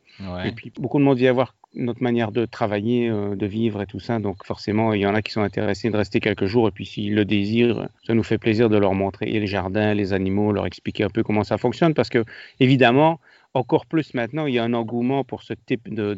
Et 0.46 0.52
puis, 0.52 0.72
beaucoup 0.78 1.00
de 1.00 1.04
monde 1.04 1.20
y 1.20 1.28
avoir 1.28 1.56
notre 1.74 2.04
manière 2.04 2.32
de 2.32 2.46
travailler, 2.46 3.10
euh, 3.10 3.36
de 3.36 3.46
vivre 3.46 3.82
et 3.82 3.86
tout 3.86 4.00
ça. 4.00 4.20
Donc 4.20 4.46
forcément, 4.46 4.94
il 4.94 5.02
y 5.02 5.06
en 5.06 5.16
a 5.16 5.22
qui 5.22 5.32
sont 5.32 5.42
intéressés 5.42 5.90
de 5.90 5.98
rester 5.98 6.20
quelques 6.20 6.46
jours 6.46 6.68
et 6.68 6.72
puis 6.72 6.86
s'ils 6.86 7.16
le 7.16 7.26
désirent, 7.26 7.90
ça 8.06 8.14
nous 8.14 8.24
fait 8.24 8.38
plaisir 8.38 8.70
de 8.70 8.78
leur 8.78 8.94
montrer 8.94 9.28
les 9.28 9.48
jardins, 9.48 9.94
les 9.94 10.14
animaux, 10.14 10.52
leur 10.52 10.66
expliquer 10.66 11.04
un 11.04 11.10
peu 11.10 11.24
comment 11.24 11.44
ça 11.44 11.58
fonctionne 11.58 11.94
parce 11.94 12.10
que 12.10 12.24
évidemment, 12.60 13.20
encore 13.54 13.86
plus 13.86 14.14
maintenant, 14.14 14.46
il 14.48 14.54
y 14.56 14.60
a 14.60 14.64
un 14.64 14.74
engouement 14.74 15.24
pour 15.24 15.44
ce 15.44 15.54
type 15.54 15.94
de, 15.94 16.14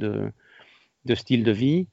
de 1.06 1.16
style 1.16 1.44
de 1.44 1.52
vie 1.52 1.88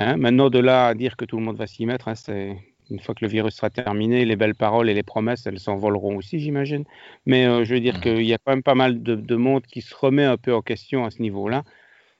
Hein, 0.00 0.16
maintenant, 0.16 0.48
de 0.48 0.58
là 0.58 0.86
à 0.86 0.94
dire 0.94 1.14
que 1.16 1.26
tout 1.26 1.36
le 1.36 1.42
monde 1.44 1.58
va 1.58 1.66
s'y 1.66 1.84
mettre, 1.84 2.08
hein, 2.08 2.14
c'est 2.14 2.56
une 2.90 3.00
fois 3.00 3.14
que 3.14 3.22
le 3.22 3.30
virus 3.30 3.54
sera 3.54 3.68
terminé, 3.68 4.24
les 4.24 4.34
belles 4.34 4.54
paroles 4.54 4.88
et 4.88 4.94
les 4.94 5.02
promesses, 5.02 5.46
elles 5.46 5.60
s'envoleront 5.60 6.16
aussi, 6.16 6.40
j'imagine. 6.40 6.84
Mais 7.26 7.46
euh, 7.46 7.64
je 7.64 7.74
veux 7.74 7.80
dire 7.80 8.00
qu'il 8.00 8.22
y 8.22 8.32
a 8.32 8.38
quand 8.38 8.52
même 8.52 8.62
pas 8.62 8.74
mal 8.74 9.02
de, 9.02 9.36
monde 9.36 9.62
qui 9.66 9.82
se 9.82 9.94
remet 9.94 10.24
un 10.24 10.38
peu 10.38 10.54
en 10.54 10.62
question 10.62 11.04
à 11.04 11.10
ce 11.10 11.20
niveau-là. 11.20 11.64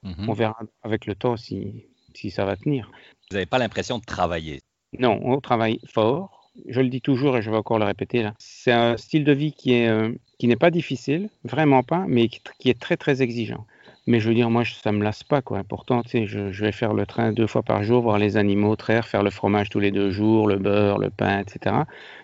Mmh. 0.02 0.28
On 0.28 0.32
verra 0.32 0.58
avec 0.82 1.06
le 1.06 1.14
temps 1.14 1.36
si, 1.36 1.84
si 2.14 2.30
ça 2.30 2.44
va 2.44 2.56
tenir. 2.56 2.90
Vous 3.30 3.34
n'avez 3.34 3.46
pas 3.46 3.58
l'impression 3.58 3.98
de 3.98 4.04
travailler? 4.04 4.60
Non, 4.98 5.20
on 5.22 5.40
travaille 5.40 5.80
fort. 5.86 6.50
Je 6.68 6.80
le 6.80 6.88
dis 6.88 7.00
toujours 7.00 7.36
et 7.36 7.42
je 7.42 7.50
vais 7.50 7.56
encore 7.56 7.78
le 7.78 7.84
répéter 7.84 8.22
là. 8.22 8.34
C'est 8.38 8.72
un 8.72 8.96
style 8.96 9.24
de 9.24 9.32
vie 9.32 9.52
qui 9.52 9.72
est 9.74 9.88
euh, 9.88 10.12
qui 10.38 10.48
n'est 10.48 10.56
pas 10.56 10.70
difficile, 10.70 11.30
vraiment 11.44 11.82
pas, 11.82 12.06
mais 12.08 12.28
qui 12.28 12.70
est 12.70 12.80
très 12.80 12.96
très 12.96 13.22
exigeant. 13.22 13.66
Mais 14.06 14.18
je 14.18 14.28
veux 14.28 14.34
dire, 14.34 14.50
moi, 14.50 14.64
ça 14.64 14.92
me 14.92 15.04
lasse 15.04 15.22
pas, 15.22 15.42
quoi. 15.42 15.62
Pourtant, 15.62 16.02
tu 16.02 16.10
sais, 16.10 16.26
je, 16.26 16.64
vais 16.64 16.72
faire 16.72 16.94
le 16.94 17.06
train 17.06 17.32
deux 17.32 17.46
fois 17.46 17.62
par 17.62 17.82
jour, 17.84 18.02
voir 18.02 18.18
les 18.18 18.36
animaux 18.36 18.74
traire, 18.74 19.06
faire 19.06 19.22
le 19.22 19.30
fromage 19.30 19.68
tous 19.68 19.80
les 19.80 19.90
deux 19.90 20.10
jours, 20.10 20.48
le 20.48 20.58
beurre, 20.58 20.98
le 20.98 21.10
pain, 21.10 21.40
etc. 21.40 21.76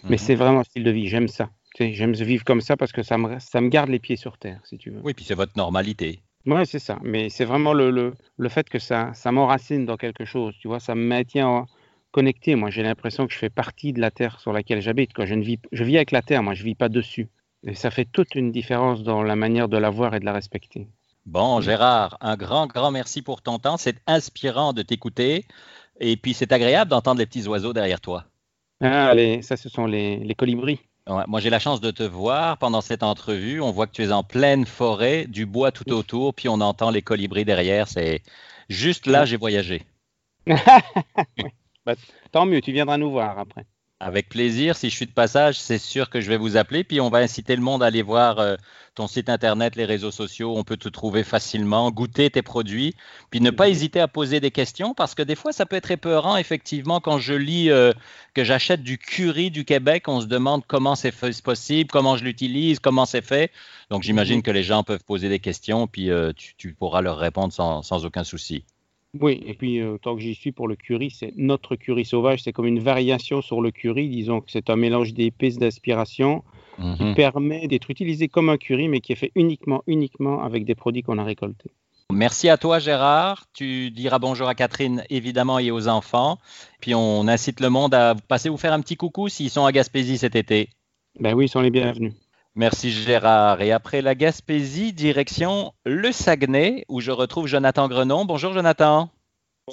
Mais 0.05 0.11
mhm. 0.11 0.19
c'est 0.19 0.35
vraiment 0.35 0.61
un 0.61 0.65
style 0.65 0.85
de 0.85 0.91
vie. 0.91 1.09
J'aime 1.09 1.29
ça. 1.29 1.51
Tu 1.75 1.85
sais, 1.85 1.93
j'aime 1.93 2.13
vivre 2.13 2.45
comme 2.45 2.63
ça 2.63 2.77
parce 2.77 2.93
que 2.93 3.03
ça 3.03 3.19
me, 3.19 3.39
ça 3.39 3.61
me 3.61 3.69
garde 3.69 3.91
les 3.91 3.99
pieds 3.99 4.17
sur 4.17 4.39
terre, 4.39 4.61
si 4.65 4.79
tu 4.79 4.91
veux. 4.91 5.01
Oui, 5.05 5.13
puis 5.13 5.25
c'est 5.25 5.35
votre 5.35 5.53
normalité. 5.57 6.23
Oui, 6.47 6.65
c'est 6.65 6.79
ça. 6.79 6.99
Mais 7.03 7.29
c'est 7.29 7.45
vraiment 7.45 7.73
le, 7.73 7.91
le, 7.91 8.15
le, 8.37 8.49
fait 8.49 8.69
que 8.69 8.79
ça, 8.79 9.13
ça 9.15 9.33
m'enracine 9.33 9.85
dans 9.85 9.97
quelque 9.97 10.25
chose. 10.25 10.55
Tu 10.61 10.69
vois, 10.69 10.81
ça 10.81 10.95
me 10.95 11.03
maintient 11.03 11.67
connecté. 12.13 12.55
Moi, 12.55 12.71
j'ai 12.71 12.83
l'impression 12.83 13.27
que 13.27 13.33
je 13.33 13.39
fais 13.39 13.51
partie 13.51 13.93
de 13.93 14.01
la 14.01 14.11
terre 14.11 14.41
sur 14.41 14.53
laquelle 14.53 14.81
j'habite. 14.81 15.11
Je 15.19 15.35
ne 15.35 15.43
vis, 15.43 15.59
je 15.73 15.85
vis 15.85 15.97
avec 15.97 16.13
la 16.13 16.23
terre. 16.23 16.43
Moi, 16.43 16.55
je 16.55 16.63
vis 16.63 16.75
pas 16.75 16.89
dessus. 16.89 17.29
Et 17.65 17.75
ça 17.75 17.91
fait 17.91 18.05
toute 18.05 18.35
une 18.37 18.53
différence 18.53 19.03
dans 19.03 19.23
la 19.23 19.35
manière 19.35 19.69
de 19.69 19.77
la 19.77 19.91
voir 19.91 20.15
et 20.15 20.21
de 20.21 20.25
la 20.25 20.33
respecter. 20.33 20.89
Bon, 21.27 21.61
Gérard, 21.61 22.17
un 22.21 22.37
grand, 22.37 22.69
grand 22.69 22.93
merci 22.93 23.21
pour 23.21 23.43
ton 23.43 23.59
temps. 23.59 23.77
C'est 23.77 23.97
inspirant 24.07 24.73
de 24.73 24.83
t'écouter. 24.83 25.45
Et 25.99 26.17
puis, 26.17 26.33
c'est 26.33 26.53
agréable 26.53 26.91
d'entendre 26.91 27.19
les 27.19 27.27
petits 27.27 27.49
oiseaux 27.49 27.73
derrière 27.73 28.01
toi. 28.01 28.25
Ah, 28.81 29.13
ça, 29.43 29.57
ce 29.57 29.69
sont 29.69 29.87
les, 29.87 30.35
colibris. 30.37 30.81
Moi, 31.07 31.41
j'ai 31.41 31.51
la 31.51 31.59
chance 31.59 31.81
de 31.81 31.91
te 31.91 32.03
voir 32.03 32.59
pendant 32.59 32.81
cette 32.81 33.03
entrevue. 33.03 33.61
On 33.61 33.71
voit 33.71 33.87
que 33.87 33.93
tu 33.93 34.03
es 34.03 34.13
en 34.13 34.25
pleine 34.25 34.67
forêt, 34.67 35.27
du 35.27 35.47
bois 35.47 35.71
tout 35.71 35.93
autour, 35.93 36.35
puis 36.35 36.49
on 36.49 36.61
entend 36.61 36.91
les 36.91 37.03
colibris 37.03 37.45
derrière. 37.45 37.87
C'est 37.87 38.23
juste 38.69 39.07
là, 39.07 39.25
j'ai 39.25 39.37
voyagé. 39.37 39.87
Bah, 41.85 41.95
tant 42.33 42.47
mieux, 42.47 42.61
tu 42.61 42.73
viendras 42.73 42.99
nous 42.99 43.13
voir 43.13 43.39
après. 43.39 43.65
Avec 43.99 44.29
plaisir. 44.29 44.77
Si 44.77 44.91
je 44.91 44.95
suis 44.95 45.07
de 45.07 45.13
passage, 45.13 45.59
c'est 45.59 45.79
sûr 45.79 46.11
que 46.11 46.21
je 46.21 46.29
vais 46.29 46.37
vous 46.37 46.59
appeler. 46.59 46.85
Puis 46.85 47.01
on 47.01 47.09
va 47.09 47.19
inciter 47.19 47.57
le 47.57 47.63
monde 47.63 47.83
à 47.83 47.87
aller 47.87 48.03
voir 48.03 48.39
euh, 48.39 48.57
ton 48.95 49.07
site 49.07 49.31
internet, 49.31 49.75
les 49.75 49.87
réseaux 49.87 50.11
sociaux. 50.11 50.55
On 50.55 50.65
peut 50.65 50.77
te 50.77 50.91
trouver 50.91 51.25
facilement, 51.25 51.91
goûter 51.91 52.29
tes 52.29 52.43
produits. 52.43 52.95
Puis 53.31 53.41
ne 53.41 53.51
pas 53.51 53.71
hésiter 53.71 53.99
à 54.01 54.07
poser 54.07 54.39
des 54.39 54.51
questions 54.51 54.93
parce 54.93 55.15
que 55.15 55.23
des 55.23 55.35
fois, 55.35 55.53
ça 55.53 55.65
peut 55.65 55.77
être 55.77 55.91
épeurant, 55.91 56.37
effectivement, 56.37 57.01
quand 57.01 57.19
je 57.19 57.33
lis 57.33 57.71
euh, 57.71 57.95
que 58.35 58.45
j'achète 58.45 58.83
du 58.83 58.99
curry 58.99 59.51
du 59.51 59.65
Québec. 59.65 60.09
On 60.09 60.21
se 60.21 60.27
demande 60.27 60.67
comment 60.67 60.95
c'est 60.95 61.15
possible, 61.43 61.91
comment 61.91 62.19
je 62.19 62.25
l'utilise, 62.25 62.81
comment 62.81 63.07
c'est 63.07 63.25
fait. 63.25 63.51
Donc 63.89 64.03
j'imagine 64.03 64.43
que 64.43 64.51
les 64.51 64.63
gens 64.63 64.83
peuvent 64.83 65.05
poser 65.05 65.31
des 65.31 65.41
questions. 65.41 65.87
Puis 65.87 66.11
euh, 66.11 66.35
tu, 66.37 66.75
pourras 66.75 67.01
leur 67.01 67.17
répondre 67.17 67.51
sans 67.51 68.05
aucun 68.05 68.25
souci. 68.25 68.67
Oui, 69.21 69.43
et 69.47 69.55
puis 69.55 69.81
euh, 69.81 69.99
tant 69.99 70.15
que 70.15 70.21
j'y 70.21 70.35
suis 70.35 70.53
pour 70.53 70.69
le 70.69 70.77
curry, 70.77 71.11
c'est 71.11 71.33
notre 71.37 71.77
curry 71.77 72.05
sauvage, 72.05 72.43
c'est 72.43 72.53
comme 72.53 72.67
une 72.67 72.81
variation 72.81 73.41
sur 73.41 73.61
le 73.61 73.71
curry, 73.71 74.09
disons 74.09 74.41
que 74.41 74.51
c'est 74.51 74.69
un 74.69 74.77
mélange 74.77 75.15
d'épices 75.15 75.59
d'aspiration 75.59 76.43
qui 76.77 77.05
mhm. 77.05 77.15
permet 77.15 77.69
d'être 77.69 77.91
utilisé 77.91 78.29
comme 78.29 78.51
un 78.51 78.59
curry, 78.59 78.89
mais 78.89 79.01
qui 79.01 79.13
est 79.13 79.17
fait 79.17 79.33
uniquement, 79.35 79.83
uniquement 79.87 80.43
avec 80.43 80.67
des 80.67 80.75
produits 80.75 81.03
qu'on 81.03 81.17
a 81.17 81.25
récoltés. 81.25 81.71
Merci 82.13 82.49
à 82.49 82.57
toi, 82.57 82.79
Gérard. 82.79 83.47
Tu 83.53 83.91
diras 83.91 84.19
bonjour 84.19 84.47
à 84.47 84.55
Catherine, 84.55 85.05
évidemment, 85.11 85.59
et 85.59 85.71
aux 85.71 85.89
enfants. 85.89 86.39
Puis 86.81 86.95
on 86.95 87.27
incite 87.27 87.61
le 87.61 87.69
monde 87.69 87.95
à 87.95 88.15
passer 88.15 88.49
vous 88.49 88.59
faire 88.59 88.73
un 88.73 88.81
petit 88.81 88.97
coucou 88.97 89.29
s'ils 89.29 89.51
sont 89.51 89.65
à 89.65 89.73
Gaspésie 89.73 90.19
cet 90.19 90.37
été. 90.37 90.69
Ben 91.19 91.35
oui, 91.35 91.47
ils 91.47 91.49
sont 91.49 91.61
les 91.61 91.71
bienvenus. 91.71 92.13
Merci 92.57 92.91
Gérard. 92.91 93.61
Et 93.61 93.71
après 93.71 94.01
la 94.01 94.15
Gaspésie, 94.15 94.95
direction 94.95 95.75
le 95.85 96.11
Saguenay, 96.11 96.87
où 96.89 97.03
je 97.03 97.11
retrouve 97.11 97.47
Jonathan 97.47 97.87
Grenon. 97.87 98.25
Bonjour 98.25 98.55
Jonathan. 98.55 99.11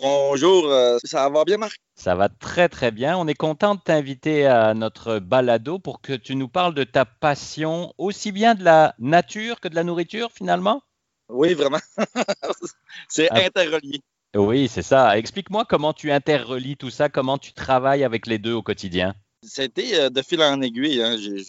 Bonjour, 0.01 0.67
euh, 0.67 0.97
ça 1.05 1.29
va 1.29 1.45
bien 1.45 1.55
Marc? 1.55 1.77
Ça 1.95 2.13
va 2.15 2.27
très 2.27 2.67
très 2.67 2.91
bien. 2.91 3.17
On 3.17 3.25
est 3.25 3.35
content 3.35 3.75
de 3.75 3.79
t'inviter 3.79 4.47
à 4.47 4.73
notre 4.73 5.19
balado 5.19 5.79
pour 5.79 6.01
que 6.01 6.11
tu 6.11 6.35
nous 6.35 6.49
parles 6.49 6.73
de 6.73 6.83
ta 6.83 7.05
passion 7.05 7.93
aussi 7.97 8.33
bien 8.33 8.53
de 8.53 8.65
la 8.65 8.95
nature 8.99 9.61
que 9.61 9.69
de 9.69 9.75
la 9.75 9.85
nourriture 9.85 10.29
finalement? 10.33 10.81
Oui, 11.29 11.53
vraiment. 11.53 11.79
c'est 13.07 13.29
ah. 13.31 13.45
interrelié. 13.45 14.01
Oui, 14.35 14.67
c'est 14.67 14.81
ça. 14.81 15.17
Explique-moi 15.17 15.63
comment 15.63 15.93
tu 15.93 16.11
interrelies 16.11 16.75
tout 16.75 16.89
ça, 16.89 17.07
comment 17.07 17.37
tu 17.37 17.53
travailles 17.53 18.03
avec 18.03 18.27
les 18.27 18.39
deux 18.39 18.53
au 18.53 18.61
quotidien. 18.61 19.13
C'était 19.43 19.99
euh, 19.99 20.09
de 20.09 20.21
fil 20.21 20.41
en 20.41 20.61
aiguille. 20.61 21.01
Hein. 21.01 21.17
J'ai 21.17 21.43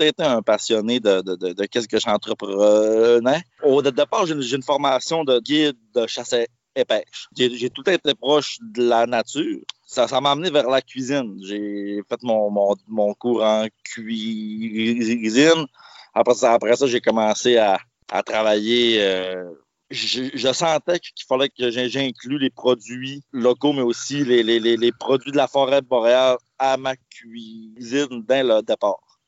été 0.00 0.22
un 0.22 0.42
passionné 0.42 1.00
de, 1.00 1.20
de, 1.22 1.34
de, 1.34 1.64
qu'est-ce 1.66 1.88
que 1.88 1.98
j'entreprenais. 1.98 3.42
Au 3.62 3.82
départ, 3.82 4.26
j'ai 4.26 4.56
une 4.56 4.62
formation 4.62 5.24
de 5.24 5.40
guide 5.40 5.76
de 5.94 6.06
chasse 6.06 6.32
et 6.32 6.84
pêche. 6.84 7.28
J'ai 7.36 7.70
tout 7.70 7.88
été 7.88 8.14
proche 8.14 8.58
de 8.60 8.88
la 8.88 9.06
nature. 9.06 9.60
Ça 9.86 10.06
m'a 10.20 10.30
amené 10.30 10.50
vers 10.50 10.68
la 10.68 10.80
cuisine. 10.80 11.38
J'ai 11.44 12.02
fait 12.08 12.22
mon, 12.22 12.50
mon, 12.88 13.14
cours 13.14 13.42
en 13.42 13.66
cuisine. 13.84 15.66
Après 16.14 16.34
ça, 16.34 16.52
après 16.54 16.76
ça 16.76 16.86
j'ai 16.86 17.00
commencé 17.00 17.56
à, 17.58 17.78
à 18.10 18.22
travailler. 18.22 18.98
Euh, 19.00 19.50
je, 19.92 20.52
sentais 20.52 20.98
qu'il 20.98 21.26
fallait 21.26 21.48
que 21.48 21.70
j'inclue 21.70 22.38
les 22.38 22.50
produits 22.50 23.22
locaux, 23.32 23.72
mais 23.72 23.82
aussi 23.82 24.24
les, 24.24 24.42
les, 24.42 24.58
les, 24.58 24.92
produits 24.92 25.32
de 25.32 25.36
la 25.36 25.48
forêt 25.48 25.82
boréale 25.82 26.36
à 26.58 26.76
ma 26.76 26.96
cuisine 26.96 28.24
dès 28.26 28.42
le 28.42 28.62
départ. 28.62 29.20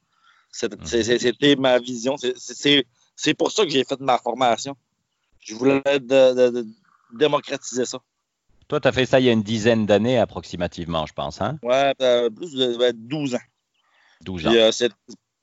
Mhm. 0.63 0.79
C'était 0.83 1.57
ma 1.57 1.79
vision. 1.79 2.17
C'est 2.17 3.35
pour 3.35 3.53
ça 3.53 3.65
que 3.65 3.71
j'ai 3.71 3.85
fait 3.85 4.01
ma 4.01 4.19
formation. 4.19 4.77
Je 5.41 5.55
voulais 5.55 5.83
démocratiser 7.13 7.85
ça. 7.85 7.99
Toi, 8.67 8.81
tu 8.81 8.89
as 8.89 8.93
fait 8.93 9.05
ça 9.05 9.21
il 9.21 9.27
y 9.27 9.29
a 9.29 9.33
une 9.33 9.43
dizaine 9.43 9.85
d'années 9.85 10.19
approximativement, 10.19 11.05
je 11.05 11.13
pense. 11.13 11.41
Hein? 11.43 11.59
Ouais, 11.63 11.93
euh, 12.01 12.31
plus 12.31 12.55
de 12.55 12.93
12 12.93 13.35
ans. 13.35 13.39
12 14.23 14.47
ans. 14.47 14.53
Euh, 14.55 14.71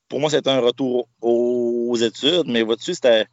pour 0.09 0.19
moi, 0.19 0.29
c'était 0.31 0.49
un 0.49 0.59
retour 0.59 1.07
aux 1.21 1.95
études, 1.97 2.47
mais 2.47 2.63
vois-tu, 2.63 2.95
c'était 2.95 3.27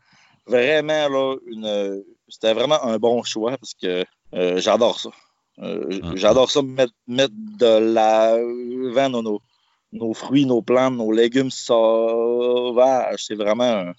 vraiment 0.49 1.09
là, 1.09 1.37
une, 1.47 2.05
c'était 2.28 2.55
vraiment 2.55 2.83
un 2.85 2.99
bon 2.99 3.23
choix 3.23 3.57
parce 3.57 3.75
que 3.75 4.05
euh, 4.35 4.61
j'adore 4.61 5.00
ça. 5.00 5.11
Euh, 5.61 6.00
ah. 6.02 6.12
J'adore 6.14 6.50
ça, 6.50 6.62
mettre, 6.62 6.93
mettre 7.07 7.35
de 7.35 7.78
l'avant 7.78 9.11
dans 9.11 9.23
nos, 9.23 9.40
nos, 9.93 10.14
fruits, 10.14 10.47
nos 10.47 10.62
plantes, 10.62 10.95
nos 10.95 11.11
légumes 11.11 11.50
sauvages. 11.50 13.25
C'est 13.25 13.35
vraiment 13.35 13.93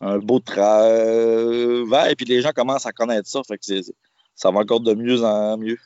un, 0.00 0.18
beau 0.18 0.40
travail. 0.40 2.12
Et 2.12 2.16
puis 2.16 2.26
les 2.26 2.40
gens 2.40 2.52
commencent 2.54 2.86
à 2.86 2.92
connaître 2.92 3.28
ça. 3.28 3.42
Fait 3.46 3.58
que 3.58 3.80
ça 4.34 4.50
va 4.50 4.60
encore 4.60 4.80
de 4.80 4.94
mieux 4.94 5.22
en 5.22 5.58
mieux. 5.58 5.78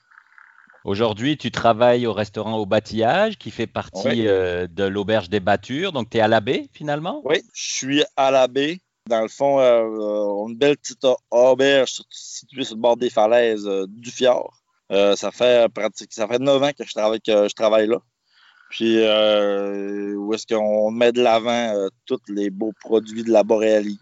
Aujourd'hui, 0.85 1.37
tu 1.37 1.51
travailles 1.51 2.07
au 2.07 2.13
restaurant 2.13 2.57
au 2.57 2.65
Bâtillage, 2.65 3.37
qui 3.37 3.51
fait 3.51 3.67
partie 3.67 4.27
euh, 4.27 4.67
de 4.67 4.85
l'auberge 4.85 5.29
des 5.29 5.41
Battures. 5.41 5.93
Donc, 5.93 6.09
tu 6.09 6.17
es 6.17 6.21
à 6.21 6.29
la 6.29 6.41
baie, 6.41 6.69
finalement? 6.73 7.21
Oui, 7.25 7.43
je 7.53 7.73
suis 7.75 8.05
à 8.17 8.31
la 8.31 8.49
baie. 8.49 8.81
Dans 9.11 9.23
le 9.23 9.29
fond, 9.29 9.61
euh, 9.61 9.83
a 9.83 10.49
une 10.49 10.57
belle 10.57 10.77
petite 10.79 11.05
auberge 11.31 12.03
située 12.11 12.65
sur 12.65 12.77
le 12.77 12.81
bord 12.81 12.97
des 12.97 13.11
falaises 13.11 13.69
du 13.89 14.11
fjord. 14.11 14.61
Euh, 14.91 15.15
ça 15.15 15.31
fait 15.31 15.69
pratique, 15.73 16.13
ça 16.13 16.27
fait 16.27 16.39
neuf 16.39 16.63
ans 16.63 16.73
que 16.77 16.85
je 16.85 16.93
travaille, 16.93 17.21
que 17.21 17.49
je 17.49 17.55
travaille 17.55 17.87
là. 17.87 17.99
Puis 18.71 18.99
euh, 18.99 20.15
où 20.15 20.35
est-ce 20.35 20.47
qu'on 20.47 20.91
met 20.91 21.13
de 21.13 21.23
l'avant 21.23 21.75
euh, 21.77 21.89
tous 22.07 22.21
les 22.29 22.51
beaux 22.51 22.73
produits 22.81 23.23
de 23.23 23.31
la 23.31 23.43
Boréalie. 23.43 23.99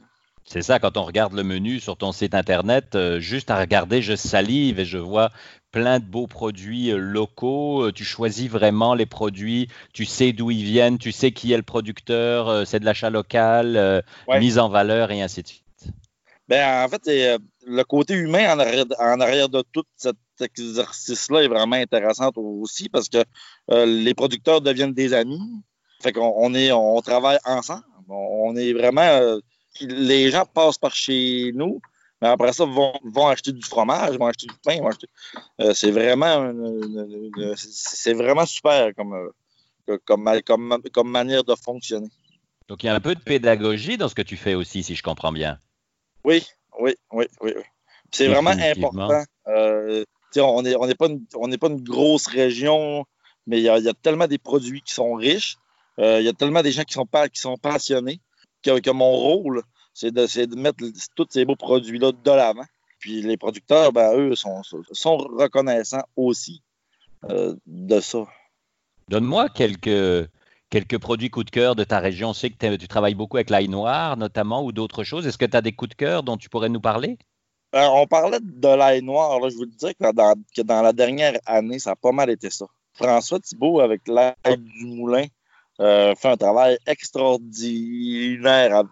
C'est 0.49 0.63
ça, 0.63 0.79
quand 0.79 0.97
on 0.97 1.05
regarde 1.05 1.35
le 1.35 1.45
menu 1.45 1.79
sur 1.79 1.97
ton 1.99 2.13
site 2.13 2.35
internet, 2.35 2.97
juste 3.19 3.51
à 3.51 3.59
regarder, 3.61 4.01
je 4.01 4.17
salive 4.17 4.81
et 4.81 4.87
je 4.87 4.97
vois 4.97 5.31
plein 5.73 5.99
de 5.99 6.05
beaux 6.07 6.27
produits 6.27 6.91
locaux. 6.93 7.93
Tu 7.93 8.05
choisis 8.05 8.49
vraiment 8.49 8.95
les 8.95 9.05
produits, 9.05 9.69
tu 9.93 10.07
sais 10.07 10.33
d'où 10.33 10.51
ils 10.51 10.65
viennent, 10.65 10.97
tu 10.97 11.13
sais 11.13 11.33
qui 11.33 11.53
est 11.53 11.59
le 11.59 11.63
producteur, 11.63 12.67
c'est 12.67 12.81
de 12.81 12.87
l'achat 12.87 13.11
local, 13.11 14.03
mise 14.39 14.59
en 14.59 14.71
valeur 14.71 15.11
et 15.11 15.21
ainsi 15.21 15.43
de 15.43 15.49
suite. 15.49 15.65
Ben, 16.49 16.83
en 16.83 16.89
fait, 16.89 17.39
le 17.67 17.83
côté 17.85 18.15
humain 18.15 18.55
en 18.55 18.59
arrière, 18.59 18.87
en 18.99 19.21
arrière 19.21 19.49
de 19.51 19.63
tout 19.71 19.85
cet 19.97 20.17
exercice-là 20.41 21.43
est 21.43 21.49
vraiment 21.49 21.77
intéressant 21.77 22.31
aussi 22.37 22.89
parce 22.89 23.09
que 23.11 23.23
euh, 23.71 23.85
les 23.85 24.15
producteurs 24.15 24.63
deviennent 24.63 24.95
des 24.95 25.13
amis. 25.13 25.41
Fait 26.01 26.13
qu'on 26.13 26.33
on 26.37 26.55
est, 26.55 26.73
on 26.73 27.01
travaille 27.03 27.39
ensemble. 27.45 27.85
On 28.09 28.57
est 28.57 28.73
vraiment. 28.73 29.39
Euh, 29.83 29.87
les 29.87 30.31
gens 30.31 30.45
passent 30.45 30.79
par 30.79 30.95
chez 30.95 31.53
nous, 31.55 31.81
mais 32.21 32.29
après 32.29 32.53
ça, 32.53 32.65
vont, 32.65 32.95
vont 33.05 33.29
acheter 33.29 33.53
du 33.53 33.63
fromage, 33.63 34.17
vont 34.19 34.27
acheter 34.27 34.47
du 34.47 34.55
pain, 34.65 34.79
vont 34.79 34.89
acheter. 34.89 35.09
Euh, 35.61 35.73
c'est 35.75 35.91
vraiment, 35.91 36.53
c'est 37.57 38.15
vraiment 38.15 38.47
super 38.47 38.95
comme, 38.95 39.31
comme, 40.05 40.41
comme, 40.45 40.83
comme 40.93 41.11
manière 41.11 41.45
de 41.45 41.55
fonctionner. 41.55 42.09
Donc, 42.69 42.83
il 42.83 42.87
y 42.87 42.89
a 42.91 42.95
un 42.95 43.01
peu 43.01 43.15
de 43.15 43.21
pédagogie 43.21 43.97
dans 43.97 44.09
ce 44.09 44.15
que 44.15 44.23
tu 44.23 44.37
fais 44.37 44.55
aussi, 44.55 44.83
si 44.83 44.95
je 44.95 45.03
comprends 45.03 45.33
bien. 45.33 45.59
Oui, 46.25 46.45
oui, 46.79 46.95
oui, 47.13 47.27
oui. 47.41 47.53
C'est 48.11 48.29
vraiment 48.29 48.51
important. 48.51 49.23
Euh, 49.47 50.05
on 50.37 50.63
n'est 50.63 50.75
on 50.77 50.87
pas, 50.95 51.09
une, 51.09 51.59
pas 51.59 51.69
une 51.69 51.83
grosse 51.83 52.27
région, 52.27 53.05
mais 53.47 53.59
il 53.59 53.65
y, 53.65 53.69
a, 53.69 53.95
tellement 53.95 54.27
des 54.27 54.39
produits 54.39 54.83
qui 54.83 54.95
sont 54.95 55.15
riches. 55.15 55.57
Euh, 55.99 56.21
il 56.21 56.27
y 56.27 56.29
a 56.29 56.33
tellement 56.33 56.63
des 56.63 56.73
gens 56.73 56.85
qui 56.85 56.95
sont, 56.95 57.07
qui 57.33 57.41
sont 57.41 57.57
passionnés 57.57 58.21
que, 58.81 58.91
mon 58.91 59.11
rôle, 59.11 59.63
c'est 59.95 60.13
de, 60.13 60.47
de, 60.47 60.57
mettre 60.57 60.85
tous 61.15 61.27
ces 61.31 61.45
beaux 61.45 61.57
produits-là 61.57 62.13
de 62.13 62.31
l'avant. 62.31 62.67
Puis 62.99 63.23
les 63.23 63.37
producteurs, 63.37 63.93
ben, 63.93 64.17
eux, 64.17 64.35
sont, 64.35 64.63
sont 64.93 65.17
reconnaissants 65.17 66.05
aussi 66.17 66.63
euh, 67.31 67.55
de 67.67 68.01
ça. 68.01 68.27
Donne-moi 69.09 69.49
quelques, 69.49 70.29
quelques 70.71 70.99
produits 70.99 71.31
coup 71.31 71.45
de 71.45 71.51
cœur 71.51 71.77
de 71.77 71.85
ta 71.85 71.99
région. 71.99 72.31
On 72.31 72.35
sait 72.35 72.51
que 72.51 72.77
tu 72.77 72.89
travailles 72.89 73.15
beaucoup 73.15 73.37
avec 73.37 73.51
l'ail 73.51 73.69
noir, 73.69 74.17
notamment, 74.17 74.65
ou 74.65 74.73
d'autres 74.73 75.05
choses. 75.05 75.27
Est-ce 75.27 75.39
que 75.39 75.47
tu 75.47 75.57
as 75.57 75.63
des 75.63 75.73
coups 75.73 75.91
de 75.91 75.95
cœur 75.95 76.23
dont 76.23 76.37
tu 76.37 76.49
pourrais 76.49 76.69
nous 76.69 76.81
parler? 76.81 77.19
Euh, 77.75 77.87
on 77.93 78.07
parlait 78.07 78.41
de 78.41 78.69
l'ail 78.69 79.03
noir. 79.03 79.39
je 79.49 79.57
vous 79.57 79.65
le 79.65 79.71
dis 79.71 79.95
que 79.95 80.63
dans, 80.63 80.83
la 80.83 80.93
dernière 80.93 81.39
année, 81.47 81.79
ça 81.79 81.93
a 81.93 81.97
pas 81.97 82.13
mal 82.13 82.31
été 82.31 82.51
ça. 82.51 82.67
François 82.95 83.41
Thibault, 83.41 83.81
avec 83.81 84.09
l'ail 84.09 84.35
du 84.59 84.87
moulin, 84.87 85.27
euh, 85.81 86.15
fait 86.17 86.29
un 86.29 86.37
travail 86.37 86.79
extraordinaire. 86.87 88.83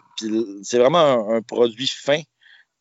C'est 0.62 0.78
vraiment 0.78 1.30
un, 1.30 1.42
produit 1.42 1.88
fin. 1.88 2.20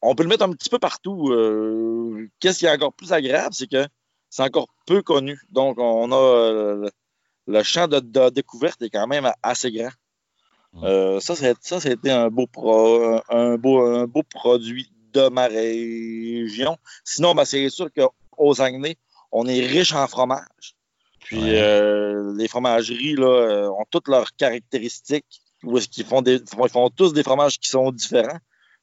On 0.02 0.16
peut 0.16 0.24
le 0.24 0.30
mettre 0.30 0.44
un 0.44 0.52
petit 0.52 0.70
peu 0.70 0.80
partout. 0.80 1.30
Euh, 1.32 2.30
qu'est-ce 2.40 2.60
qui 2.60 2.66
est 2.66 2.72
encore 2.72 2.94
plus 2.94 3.12
agréable, 3.12 3.54
c'est 3.56 3.70
que 3.70 3.88
c'est 4.30 4.44
encore 4.44 4.68
peu 4.86 5.02
connu. 5.02 5.40
Donc, 5.50 5.78
on 5.80 6.12
a 6.12 6.90
le 7.48 7.64
champ 7.64 7.88
de, 7.88 8.30
découverte 8.30 8.82
est 8.82 8.90
quand 8.90 9.08
même 9.08 9.32
assez 9.44 9.72
grand. 9.72 9.90
Euh, 10.84 11.20
ça, 11.22 11.36
ça, 11.36 11.80
c'était 11.80 12.12
un 12.12 12.30
beau, 12.30 12.48
un, 13.30 13.58
beau, 13.58 13.82
un 13.82 14.08
beau 14.08 14.24
produit 14.24 14.92
de 15.14 15.30
ma 15.30 15.48
région. 15.48 16.78
Sinon, 17.04 17.34
ben, 17.34 17.46
c'est 17.46 17.70
sûr 17.70 17.90
qu'aux 17.94 18.54
Saguenay, 18.54 18.98
on 19.32 19.48
est 19.48 19.66
riche 19.66 19.94
en 19.94 20.08
fromage. 20.08 20.75
Puis 21.26 21.58
euh, 21.58 22.34
les 22.38 22.48
fromageries 22.48 23.16
là, 23.16 23.26
euh, 23.26 23.70
ont 23.70 23.86
toutes 23.90 24.08
leurs 24.08 24.36
caractéristiques. 24.36 25.42
Où 25.64 25.78
est-ce 25.78 25.88
qu'ils 25.88 26.06
font 26.06 26.22
des, 26.22 26.36
ils 26.36 26.70
font 26.70 26.90
tous 26.90 27.14
des 27.14 27.24
fromages 27.24 27.60
qui 27.60 27.70
sont 27.70 27.92
différents. 27.92 28.38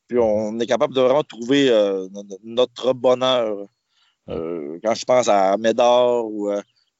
Puis 0.08 0.18
on 0.18 0.58
est 0.58 0.66
capable 0.66 0.94
de 0.94 1.00
vraiment 1.00 1.22
trouver 1.22 1.70
notre 2.42 2.92
bonheur. 2.92 3.68
quand 4.26 4.94
je 4.94 5.04
pense 5.04 5.28
à 5.28 5.56
Médor 5.56 6.26
ou 6.28 6.50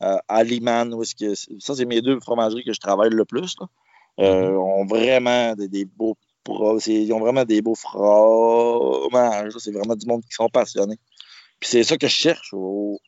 à 0.01 0.45
Liman, 0.45 0.95
où 0.95 1.03
que, 1.03 1.35
ça, 1.35 1.75
c'est 1.75 1.85
mes 1.85 2.01
deux 2.01 2.21
fromageries 2.21 2.65
que 2.65 2.73
je 2.73 2.81
travaille 2.81 3.11
le 3.11 3.25
plus. 3.25 3.57
Là. 3.61 3.67
Euh, 4.21 4.51
mm-hmm. 4.51 4.57
ont 4.57 4.85
vraiment 4.87 5.55
des, 5.55 5.85
beaux 5.85 6.17
ils 6.87 7.13
ont 7.13 7.21
vraiment 7.21 7.45
des 7.45 7.63
beaux 7.63 7.77
fromages. 7.77 9.53
C'est 9.59 9.73
vraiment 9.73 9.95
du 9.95 10.07
monde 10.07 10.23
qui 10.23 10.33
sont 10.33 10.49
passionnés. 10.49 10.99
Puis 11.61 11.71
c'est 11.71 11.85
ça 11.85 11.97
que 11.97 12.09
je 12.09 12.13
cherche 12.13 12.53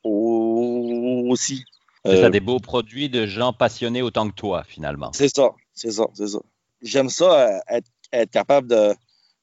aussi. 0.05 1.64
C'est 2.07 2.21
ça, 2.21 2.31
des 2.31 2.41
beaux 2.41 2.61
produits 2.61 3.09
de 3.09 3.27
gens 3.27 3.53
passionnés 3.53 4.03
autant 4.03 4.29
que 4.29 4.35
toi, 4.35 4.63
finalement. 4.65 5.11
C'est 5.15 5.35
ça, 5.35 5.51
c'est 5.73 5.91
ça, 5.91 6.05
c'est 6.13 6.29
ça. 6.29 6.39
J'aime 6.83 7.09
ça, 7.09 7.61
être, 7.69 7.89
être 8.13 8.31
capable 8.31 8.69
de, 8.69 8.95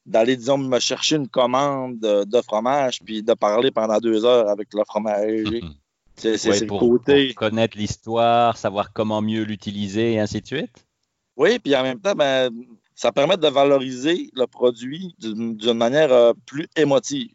d'aller, 0.05 0.35
disons, 0.37 0.57
me 0.57 0.79
chercher 0.79 1.15
une 1.15 1.27
commande 1.27 1.99
de, 1.99 2.41
fromage 2.41 2.99
puis 3.03 3.23
de 3.23 3.33
parler 3.33 3.71
pendant 3.71 3.97
deux 3.99 4.25
heures 4.25 4.47
avec 4.47 4.73
le 4.73 4.83
fromager. 4.85 5.61
Mhm. 5.61 5.73
C'est 6.15 6.61
le 6.61 6.67
côté. 6.67 7.33
connaître 7.33 7.77
l'histoire, 7.77 8.57
savoir 8.57 8.93
comment 8.93 9.21
mieux 9.21 9.43
l'utiliser 9.43 10.13
et 10.13 10.19
ainsi 10.19 10.41
de 10.41 10.45
suite. 10.45 10.85
Oui, 11.37 11.57
puis 11.57 11.75
en 11.75 11.81
même 11.81 11.99
temps, 11.99 12.13
ben, 12.13 12.51
ça 12.93 13.11
permet 13.11 13.37
de 13.37 13.47
valoriser 13.47 14.29
le 14.35 14.45
produit 14.45 15.15
d'une 15.17 15.73
manière 15.73 16.11
euh, 16.11 16.33
plus 16.45 16.67
émotive 16.75 17.33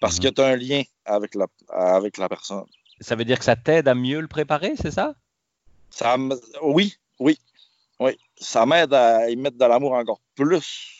parce 0.00 0.18
mhm. 0.18 0.24
que 0.24 0.28
tu 0.28 0.42
as 0.42 0.46
un 0.46 0.56
lien 0.56 0.82
avec 1.04 1.34
la, 1.34 1.46
avec 1.70 2.18
la 2.18 2.28
personne. 2.28 2.66
Ça 3.00 3.16
veut 3.16 3.24
dire 3.24 3.38
que 3.38 3.44
ça 3.44 3.56
t'aide 3.56 3.88
à 3.88 3.94
mieux 3.94 4.20
le 4.20 4.28
préparer, 4.28 4.74
c'est 4.76 4.90
ça? 4.90 5.14
ça 5.90 6.16
oui, 6.62 6.94
oui, 7.18 7.38
oui. 8.00 8.18
Ça 8.36 8.66
m'aide 8.66 8.92
à 8.92 9.30
y 9.30 9.36
mettre 9.36 9.56
de 9.56 9.64
l'amour 9.64 9.92
encore 9.92 10.20
plus 10.34 10.94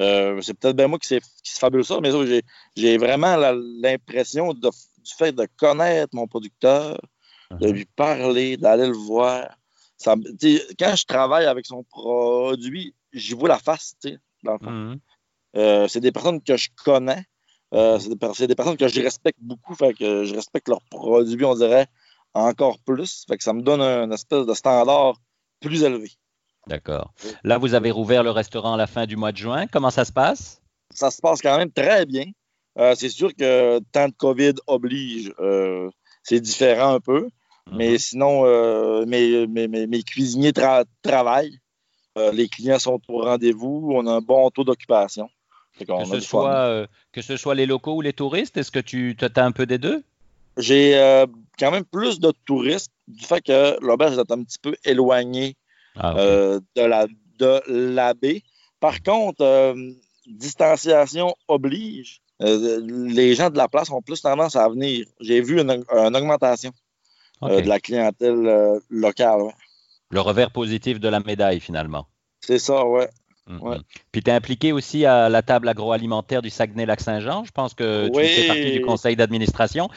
euh, 0.00 0.40
c'est 0.42 0.54
peut-être 0.54 0.76
bien 0.76 0.88
moi 0.88 0.98
qui, 0.98 1.18
qui 1.18 1.52
se 1.52 1.58
fabule 1.58 1.84
ça, 1.84 2.00
mais 2.00 2.10
j'ai 2.76 2.98
vraiment 2.98 3.36
l'impression 3.36 4.52
du 4.52 4.70
fait 5.16 5.32
de 5.32 5.46
connaître 5.56 6.14
mon 6.14 6.26
producteur, 6.26 7.00
de 7.52 7.68
uh-huh. 7.68 7.72
lui 7.72 7.84
parler, 7.84 8.56
d'aller 8.56 8.86
le 8.86 8.96
voir. 8.96 9.56
Ça, 9.96 10.16
quand 10.78 10.96
je 10.96 11.04
travaille 11.04 11.46
avec 11.46 11.66
son 11.66 11.84
produit, 11.84 12.94
j'y 13.12 13.34
vois 13.34 13.48
la 13.48 13.58
face, 13.58 13.94
dans 14.42 14.54
le 14.54 14.58
uh-huh. 14.58 14.98
euh, 15.56 15.88
c'est 15.88 16.00
des 16.00 16.10
personnes 16.10 16.42
que 16.42 16.56
je 16.56 16.70
connais. 16.84 17.24
Euh, 17.74 17.98
c'est 17.98 18.08
des, 18.08 18.46
des, 18.46 18.54
personnes 18.54 18.76
que 18.76 18.88
je 18.88 19.00
respecte 19.00 19.38
beaucoup, 19.40 19.74
fait 19.74 19.94
que 19.94 20.24
je 20.24 20.34
respecte 20.34 20.68
leurs 20.68 20.82
produits, 20.90 21.44
on 21.44 21.54
dirait, 21.54 21.88
encore 22.34 22.78
plus. 22.78 23.24
Fait 23.28 23.36
que 23.36 23.42
ça 23.42 23.52
me 23.52 23.62
donne 23.62 23.80
un 23.80 24.10
espèce 24.10 24.46
de 24.46 24.54
standard 24.54 25.14
plus 25.60 25.82
élevé. 25.82 26.12
D'accord. 26.66 27.12
Là, 27.42 27.58
vous 27.58 27.74
avez 27.74 27.90
rouvert 27.90 28.22
le 28.22 28.30
restaurant 28.30 28.74
à 28.74 28.76
la 28.76 28.86
fin 28.86 29.06
du 29.06 29.16
mois 29.16 29.32
de 29.32 29.36
juin. 29.36 29.66
Comment 29.66 29.90
ça 29.90 30.04
se 30.04 30.12
passe? 30.12 30.62
Ça 30.90 31.10
se 31.10 31.20
passe 31.20 31.42
quand 31.42 31.58
même 31.58 31.70
très 31.70 32.06
bien. 32.06 32.24
Euh, 32.78 32.94
c'est 32.96 33.08
sûr 33.08 33.34
que 33.34 33.80
tant 33.92 34.08
de 34.08 34.14
COVID 34.14 34.54
oblige, 34.66 35.32
euh, 35.40 35.90
c'est 36.22 36.40
différent 36.40 36.94
un 36.94 37.00
peu. 37.00 37.28
Mhm. 37.70 37.76
Mais 37.76 37.98
sinon, 37.98 38.44
euh, 38.46 39.04
mes, 39.06 40.02
cuisiniers 40.02 40.52
travaillent. 41.02 41.58
les 42.32 42.48
clients 42.48 42.78
sont 42.78 43.00
au 43.08 43.22
rendez-vous. 43.22 43.90
On 43.92 44.06
a 44.06 44.12
un 44.12 44.20
bon 44.20 44.50
taux 44.50 44.64
d'occupation. 44.64 45.28
Que, 45.78 46.04
ce 46.04 46.20
soit, 46.20 46.86
que 47.12 47.20
ce 47.20 47.36
soit 47.36 47.54
les 47.54 47.66
locaux 47.66 47.96
ou 47.96 48.00
les 48.00 48.12
touristes, 48.12 48.56
est-ce 48.56 48.70
que 48.70 48.78
tu 48.78 49.16
as 49.20 49.44
un 49.44 49.52
peu 49.52 49.66
des 49.66 49.78
deux? 49.78 50.04
J'ai 50.56 51.26
quand 51.58 51.70
même 51.70 51.84
plus 51.84 52.20
de 52.20 52.32
touristes 52.44 52.92
du 53.08 53.24
fait 53.24 53.40
que 53.40 53.78
l'auberge 53.84 54.18
est 54.18 54.30
un 54.30 54.42
petit 54.42 54.58
peu 54.58 54.74
éloignée 54.84 55.56
ah, 55.96 56.16
euh, 56.16 56.60
de 56.76 56.82
la 56.82 57.06
de 57.38 57.62
l'abbé. 57.68 58.42
Par 58.80 59.02
contre, 59.02 59.42
euh, 59.42 59.74
distanciation 60.26 61.34
oblige. 61.48 62.20
Euh, 62.42 62.80
les 62.84 63.34
gens 63.34 63.50
de 63.50 63.56
la 63.56 63.68
place 63.68 63.90
ont 63.90 64.02
plus 64.02 64.20
tendance 64.20 64.56
à 64.56 64.68
venir. 64.68 65.06
J'ai 65.20 65.40
vu 65.40 65.60
une, 65.60 65.70
augmentation 65.70 66.72
de 67.42 67.68
la 67.68 67.80
clientèle 67.80 68.80
locale. 68.90 69.54
Le 70.10 70.20
revers 70.20 70.50
positif 70.50 71.00
de 71.00 71.08
la 71.08 71.20
médaille, 71.20 71.60
finalement. 71.60 72.06
C'est 72.40 72.58
ça, 72.58 72.84
ouais. 72.84 73.08
Mm-hmm. 73.48 73.82
Puis 74.10 74.22
tu 74.22 74.30
es 74.30 74.32
impliqué 74.32 74.72
aussi 74.72 75.04
à 75.04 75.28
la 75.28 75.42
table 75.42 75.68
agroalimentaire 75.68 76.40
du 76.40 76.48
Saguenay-Lac-Saint-Jean. 76.48 77.44
Je 77.44 77.52
pense 77.52 77.74
que 77.74 78.08
tu 78.08 78.24
fais 78.24 78.46
partie 78.46 78.72
du 78.72 78.80
conseil 78.80 79.16
d'administration. 79.16 79.88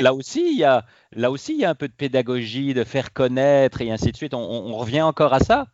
Là 0.00 0.14
aussi, 0.14 0.52
il 0.52 0.58
y 0.58 0.64
a 0.64 0.84
là 1.12 1.30
aussi 1.30 1.54
il 1.54 1.60
y 1.60 1.64
a 1.64 1.70
un 1.70 1.74
peu 1.74 1.88
de 1.88 1.92
pédagogie, 1.92 2.74
de 2.74 2.84
faire 2.84 3.12
connaître 3.12 3.80
et 3.80 3.90
ainsi 3.90 4.12
de 4.12 4.16
suite. 4.16 4.34
On, 4.34 4.76
revient 4.76 5.02
encore 5.02 5.32
à 5.32 5.40
ça? 5.40 5.66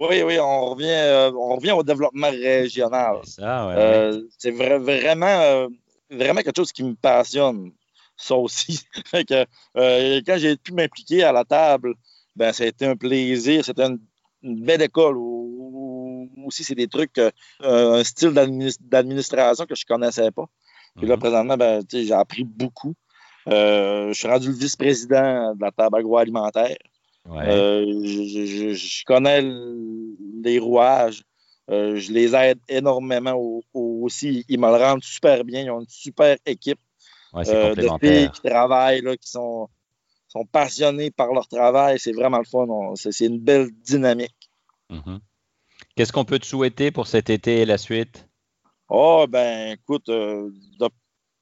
Oui, 0.00 0.22
oui, 0.22 0.38
on 0.40 0.70
revient, 0.70 0.86
euh, 0.88 1.32
on 1.32 1.56
revient 1.56 1.72
au 1.72 1.82
développement 1.82 2.30
régional. 2.30 3.18
C'est 3.24 3.42
euh, 3.42 4.20
vraiment, 4.48 5.26
euh, 5.26 5.68
vraiment 6.10 6.40
quelque 6.40 6.56
chose 6.56 6.72
qui 6.72 6.82
me 6.82 6.94
passionne. 6.94 7.72
Ça 8.16 8.36
aussi. 8.36 8.80
que, 9.12 10.20
quand 10.20 10.38
j'ai 10.38 10.56
pu 10.56 10.72
m'impliquer 10.72 11.24
à 11.24 11.32
la 11.32 11.44
table, 11.44 11.94
ben, 12.36 12.52
ça 12.52 12.64
a 12.64 12.66
été 12.66 12.86
un 12.86 12.96
plaisir. 12.96 13.64
C'était 13.64 13.86
une, 13.86 13.98
belle 14.42 14.82
école 14.82 15.16
aussi, 16.46 16.64
c'est 16.64 16.74
des 16.74 16.88
trucs, 16.88 17.18
euh, 17.18 17.30
un 17.60 18.04
style 18.04 18.32
d'administration 18.32 19.66
que 19.66 19.74
je 19.74 19.84
connaissais 19.84 20.30
pas. 20.30 20.46
Puis 20.96 21.06
là, 21.06 21.16
mhm. 21.16 21.20
présentement, 21.20 21.56
ben, 21.56 21.82
j'ai 21.88 22.12
appris 22.12 22.44
beaucoup. 22.44 22.94
Euh, 23.48 24.08
je 24.08 24.18
suis 24.18 24.28
rendu 24.28 24.48
le 24.48 24.54
vice-président 24.54 25.54
de 25.54 25.60
la 25.60 25.70
table 25.70 25.96
agroalimentaire. 25.98 26.76
Euh, 27.30 27.84
je, 28.04 29.04
connais 29.04 29.42
les 30.42 30.58
rouages. 30.58 31.22
je 31.68 32.12
les 32.12 32.34
aide 32.34 32.58
énormément 32.68 33.62
aussi. 33.72 34.44
Ils 34.48 34.60
me 34.60 34.66
le 34.66 34.76
rendent 34.76 35.02
super 35.02 35.44
bien. 35.44 35.62
Ils 35.62 35.70
ont 35.70 35.80
une 35.80 35.88
super 35.88 36.36
équipe 36.44 36.80
de 37.34 37.98
filles 38.00 38.30
qui 38.30 38.42
travaillent, 38.42 39.02
qui 39.18 39.30
sont, 39.30 39.68
sont 40.28 40.44
passionnés 40.44 41.10
par 41.10 41.32
leur 41.32 41.46
travail. 41.48 41.98
C'est 41.98 42.12
vraiment 42.12 42.38
le 42.38 42.44
fun. 42.44 42.66
C'est 42.96 43.26
une 43.26 43.38
belle 43.38 43.70
dynamique. 43.84 44.34
Mhm. 44.90 45.20
Qu'est-ce 45.94 46.12
qu'on 46.12 46.24
peut 46.24 46.38
te 46.38 46.46
souhaiter 46.46 46.90
pour 46.90 47.06
cet 47.06 47.28
été 47.28 47.60
et 47.60 47.66
la 47.66 47.76
suite? 47.76 48.26
Oh, 48.88 49.26
ben, 49.28 49.72
écoute, 49.72 50.08
euh, 50.08 50.50
de 50.80 50.88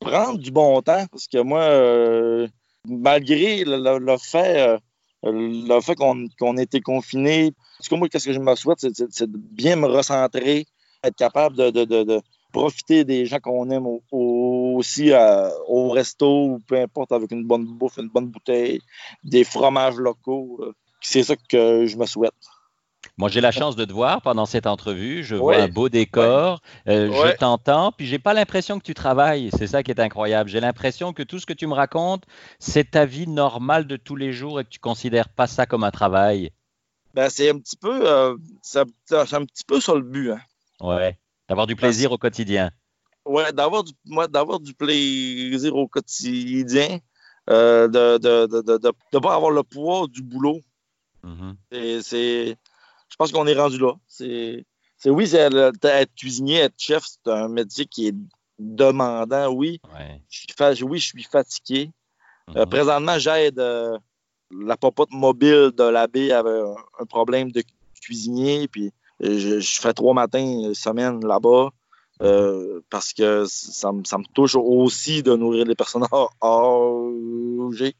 prendre 0.00 0.38
du 0.38 0.50
bon 0.50 0.80
temps, 0.82 1.06
parce 1.10 1.28
que 1.28 1.38
moi, 1.38 1.62
euh, 1.62 2.48
malgré 2.84 3.62
le, 3.64 4.16
fait, 4.18 4.78
euh, 5.24 5.80
fait 5.80 5.94
qu'on 5.94 6.56
ait 6.56 6.62
été 6.64 6.80
confiné, 6.80 7.46
en 7.46 7.82
tout 7.84 7.90
cas, 7.90 7.96
moi, 7.96 8.08
qu'est-ce 8.08 8.26
que 8.26 8.32
je 8.32 8.40
me 8.40 8.54
souhaite, 8.56 8.80
c'est 8.80 9.30
de 9.30 9.36
bien 9.36 9.76
me 9.76 9.86
recentrer, 9.86 10.66
être 11.04 11.16
capable 11.16 11.56
de, 11.56 12.20
profiter 12.52 13.04
des 13.04 13.26
gens 13.26 13.38
qu'on 13.38 13.70
aime 13.70 13.86
aussi 14.10 15.12
au 15.68 15.90
resto 15.90 16.46
ou 16.46 16.58
peu 16.66 16.80
importe, 16.80 17.12
avec 17.12 17.30
une 17.30 17.44
bonne 17.44 17.64
bouffe, 17.64 17.98
une 17.98 18.08
bonne 18.08 18.26
bouteille, 18.26 18.80
des 19.22 19.44
fromages 19.44 19.94
locaux. 19.94 20.74
c'est 21.00 21.22
ça 21.22 21.36
que 21.36 21.86
je 21.86 21.96
me 21.96 22.06
souhaite. 22.06 22.34
Moi, 23.16 23.28
j'ai 23.28 23.40
la 23.40 23.50
chance 23.50 23.76
de 23.76 23.84
te 23.84 23.92
voir 23.92 24.22
pendant 24.22 24.46
cette 24.46 24.66
entrevue. 24.66 25.22
Je 25.22 25.36
vois 25.36 25.56
un 25.56 25.68
beau 25.68 25.88
décor. 25.88 26.62
Euh, 26.88 27.10
je 27.12 27.36
t'entends, 27.36 27.92
puis 27.92 28.06
j'ai 28.06 28.18
pas 28.18 28.32
l'impression 28.32 28.78
que 28.78 28.84
tu 28.84 28.94
travailles. 28.94 29.50
C'est 29.58 29.66
ça 29.66 29.82
qui 29.82 29.90
est 29.90 30.00
incroyable. 30.00 30.48
J'ai 30.48 30.60
l'impression 30.60 31.12
que 31.12 31.22
tout 31.22 31.38
ce 31.38 31.46
que 31.46 31.52
tu 31.52 31.66
me 31.66 31.74
racontes, 31.74 32.24
c'est 32.58 32.92
ta 32.92 33.04
vie 33.04 33.26
normale 33.26 33.86
de 33.86 33.96
tous 33.96 34.16
les 34.16 34.32
jours 34.32 34.60
et 34.60 34.64
que 34.64 34.70
tu 34.70 34.78
considères 34.78 35.28
pas 35.28 35.46
ça 35.46 35.66
comme 35.66 35.84
un 35.84 35.90
travail. 35.90 36.50
Ben, 37.14 37.28
c'est 37.28 37.50
un 37.50 37.58
petit 37.58 37.76
peu, 37.76 38.08
euh, 38.08 38.36
c'est 38.62 38.80
un 38.80 39.44
petit 39.44 39.64
peu 39.66 39.80
sur 39.80 39.96
le 39.96 40.02
but. 40.02 40.30
Hein. 40.30 40.40
Ouais. 40.80 41.18
D'avoir 41.48 41.66
du 41.66 41.76
plaisir 41.76 42.12
au 42.12 42.18
quotidien. 42.18 42.70
Ouais, 43.26 43.52
d'avoir 43.52 43.84
du, 43.84 43.92
d'avoir 44.30 44.60
du 44.60 44.72
plaisir 44.72 45.76
au 45.76 45.88
quotidien, 45.88 47.00
euh, 47.50 47.88
de 47.88 48.14
ne 48.14 48.46
de, 48.46 48.78
de, 48.78 49.18
pas 49.18 49.34
avoir 49.34 49.50
le 49.50 49.62
poids 49.62 50.06
du 50.08 50.22
boulot. 50.22 50.60
Mm-hmm. 51.24 52.00
C'est 52.02 52.56
pense 53.20 53.32
qu'on 53.32 53.46
est 53.46 53.54
rendu 53.54 53.78
là. 53.78 53.92
C'est, 54.06 54.64
oui, 55.04 55.28
c'est, 55.28 55.50
être 55.82 56.14
cuisinier, 56.14 56.60
être 56.60 56.74
chef, 56.78 57.04
c'est 57.04 57.30
un 57.30 57.48
métier 57.48 57.84
qui 57.84 58.08
est 58.08 58.14
demandant, 58.58 59.48
oui. 59.50 59.78
Je 60.30 60.84
oui, 60.84 60.98
je 60.98 61.06
suis 61.08 61.22
fatigué. 61.22 61.90
Euh, 62.56 62.64
mhm. 62.64 62.70
présentement, 62.70 63.18
j'aide 63.18 63.58
euh, 63.58 63.98
la 64.50 64.78
popote 64.78 65.10
mobile 65.12 65.70
de 65.76 65.84
l'abbé 65.84 66.32
avait 66.32 66.62
un, 66.98 67.04
problème 67.04 67.52
de 67.52 67.62
cuisinier, 68.00 68.68
puis 68.68 68.90
je, 69.20 69.60
fais 69.60 69.92
trois 69.92 70.14
matins 70.14 70.72
semaine 70.72 71.20
là-bas. 71.22 71.68
Euh, 72.22 72.80
parce 72.88 73.12
que 73.12 73.44
ça, 73.46 73.92
me 73.92 74.32
touche 74.32 74.54
aussi 74.56 75.22
de 75.22 75.36
nourrir 75.36 75.66
les 75.66 75.74
personnes 75.74 76.06
âgées. 76.42 77.96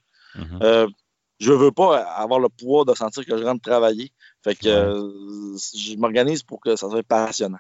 Je 1.40 1.52
veux 1.52 1.72
pas 1.72 1.98
avoir 1.98 2.38
le 2.38 2.48
poids 2.48 2.84
de 2.84 2.94
sentir 2.94 3.24
que 3.24 3.36
je 3.36 3.44
rentre 3.44 3.62
travailler. 3.62 4.12
Fait 4.44 4.54
que 4.54 4.68
euh, 4.68 5.56
je 5.74 5.96
m'organise 5.96 6.42
pour 6.42 6.60
que 6.60 6.76
ça 6.76 6.88
soit 6.88 7.02
passionnant. 7.02 7.58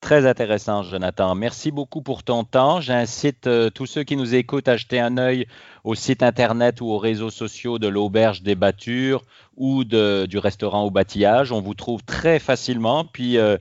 Très 0.00 0.26
intéressant, 0.26 0.82
Jonathan. 0.82 1.34
Merci 1.34 1.72
beaucoup 1.72 2.02
pour 2.02 2.22
ton 2.22 2.44
temps. 2.44 2.80
J'incite 2.80 3.48
euh, 3.48 3.70
tous 3.70 3.86
ceux 3.86 4.04
qui 4.04 4.16
nous 4.16 4.34
écoutent 4.34 4.68
à 4.68 4.76
jeter 4.76 5.00
un 5.00 5.18
œil 5.18 5.48
au 5.82 5.96
site 5.96 6.22
internet 6.22 6.80
ou 6.80 6.86
aux 6.86 6.98
réseaux 6.98 7.30
sociaux 7.30 7.78
de 7.80 7.88
l'Auberge 7.88 8.42
des 8.42 8.54
Battures 8.54 9.22
ou 9.56 9.82
du 9.84 10.38
restaurant 10.38 10.84
au 10.84 10.90
bâtillage. 10.90 11.50
On 11.50 11.60
vous 11.60 11.74
trouve 11.74 12.04
très 12.04 12.38
facilement. 12.38 13.04
Puis, 13.04 13.38
euh, 13.38 13.56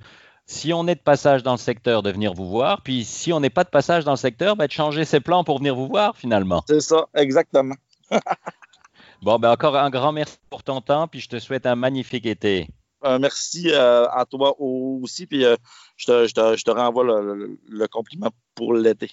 si 0.46 0.74
on 0.74 0.88
est 0.88 0.96
de 0.96 1.00
passage 1.00 1.42
dans 1.42 1.54
le 1.54 1.58
secteur, 1.58 2.04
de 2.04 2.12
venir 2.12 2.34
vous 2.34 2.48
voir. 2.48 2.82
Puis, 2.82 3.06
si 3.06 3.34
on 3.34 3.40
n'est 3.40 3.50
pas 3.50 3.64
de 3.64 3.70
passage 3.70 4.04
dans 4.04 4.12
le 4.12 4.18
secteur, 4.18 4.56
ben, 4.56 4.68
de 4.68 4.72
changer 4.72 5.06
ses 5.06 5.22
plans 5.22 5.44
pour 5.44 5.58
venir 5.58 5.74
vous 5.74 5.88
voir 5.88 6.16
finalement. 6.16 6.64
C'est 6.68 6.82
ça, 6.82 7.08
exactement. 7.16 7.76
Bon, 9.22 9.40
ben 9.40 9.52
encore 9.52 9.76
un 9.76 9.90
grand 9.90 10.12
merci 10.12 10.38
pour 10.50 10.64
ton 10.64 10.82
temps, 10.82 11.08
puis 11.08 11.20
je 11.20 11.30
te 11.30 11.40
souhaite 11.40 11.66
un 11.66 11.76
magnifique 11.76 12.26
été. 12.26 12.68
Euh, 13.04 13.20
merci 13.20 13.70
euh, 13.72 14.08
à 14.10 14.26
toi 14.26 14.56
aussi, 14.60 15.28
puis 15.28 15.46
euh, 15.46 15.56
je, 15.98 16.06
te, 16.06 16.72
renvoie 16.72 17.04
le 17.04 17.88
compliment 17.88 18.32
pour 18.56 18.74
l'été. 18.74 19.12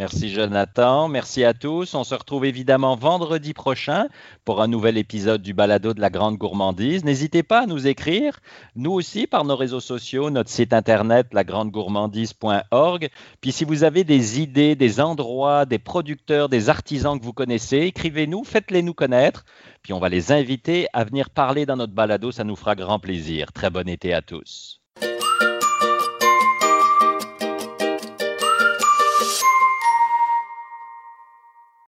Merci 0.00 0.30
Jonathan, 0.30 1.08
merci 1.08 1.44
à 1.44 1.52
tous. 1.52 1.94
On 1.94 2.04
se 2.04 2.14
retrouve 2.14 2.46
évidemment 2.46 2.96
vendredi 2.96 3.52
prochain 3.52 4.08
pour 4.46 4.62
un 4.62 4.66
nouvel 4.66 4.96
épisode 4.96 5.42
du 5.42 5.52
Balado 5.52 5.92
de 5.92 6.00
la 6.00 6.08
Grande 6.08 6.38
Gourmandise. 6.38 7.04
N'hésitez 7.04 7.42
pas 7.42 7.64
à 7.64 7.66
nous 7.66 7.86
écrire, 7.86 8.40
nous 8.76 8.92
aussi 8.92 9.26
par 9.26 9.44
nos 9.44 9.56
réseaux 9.56 9.78
sociaux, 9.78 10.30
notre 10.30 10.48
site 10.48 10.72
internet 10.72 11.26
lagrandegourmandise.org. 11.34 13.10
Puis 13.42 13.52
si 13.52 13.66
vous 13.66 13.84
avez 13.84 14.02
des 14.04 14.40
idées, 14.40 14.74
des 14.74 15.02
endroits, 15.02 15.66
des 15.66 15.78
producteurs, 15.78 16.48
des 16.48 16.70
artisans 16.70 17.20
que 17.20 17.24
vous 17.26 17.34
connaissez, 17.34 17.80
écrivez-nous, 17.80 18.42
faites-les 18.44 18.80
nous 18.80 18.94
connaître. 18.94 19.44
Puis 19.82 19.92
on 19.92 20.00
va 20.00 20.08
les 20.08 20.32
inviter 20.32 20.86
à 20.94 21.04
venir 21.04 21.28
parler 21.28 21.66
dans 21.66 21.76
notre 21.76 21.92
balado, 21.92 22.32
ça 22.32 22.44
nous 22.44 22.56
fera 22.56 22.74
grand 22.74 23.00
plaisir. 23.00 23.52
Très 23.52 23.68
bon 23.68 23.86
été 23.86 24.14
à 24.14 24.22
tous. 24.22 24.79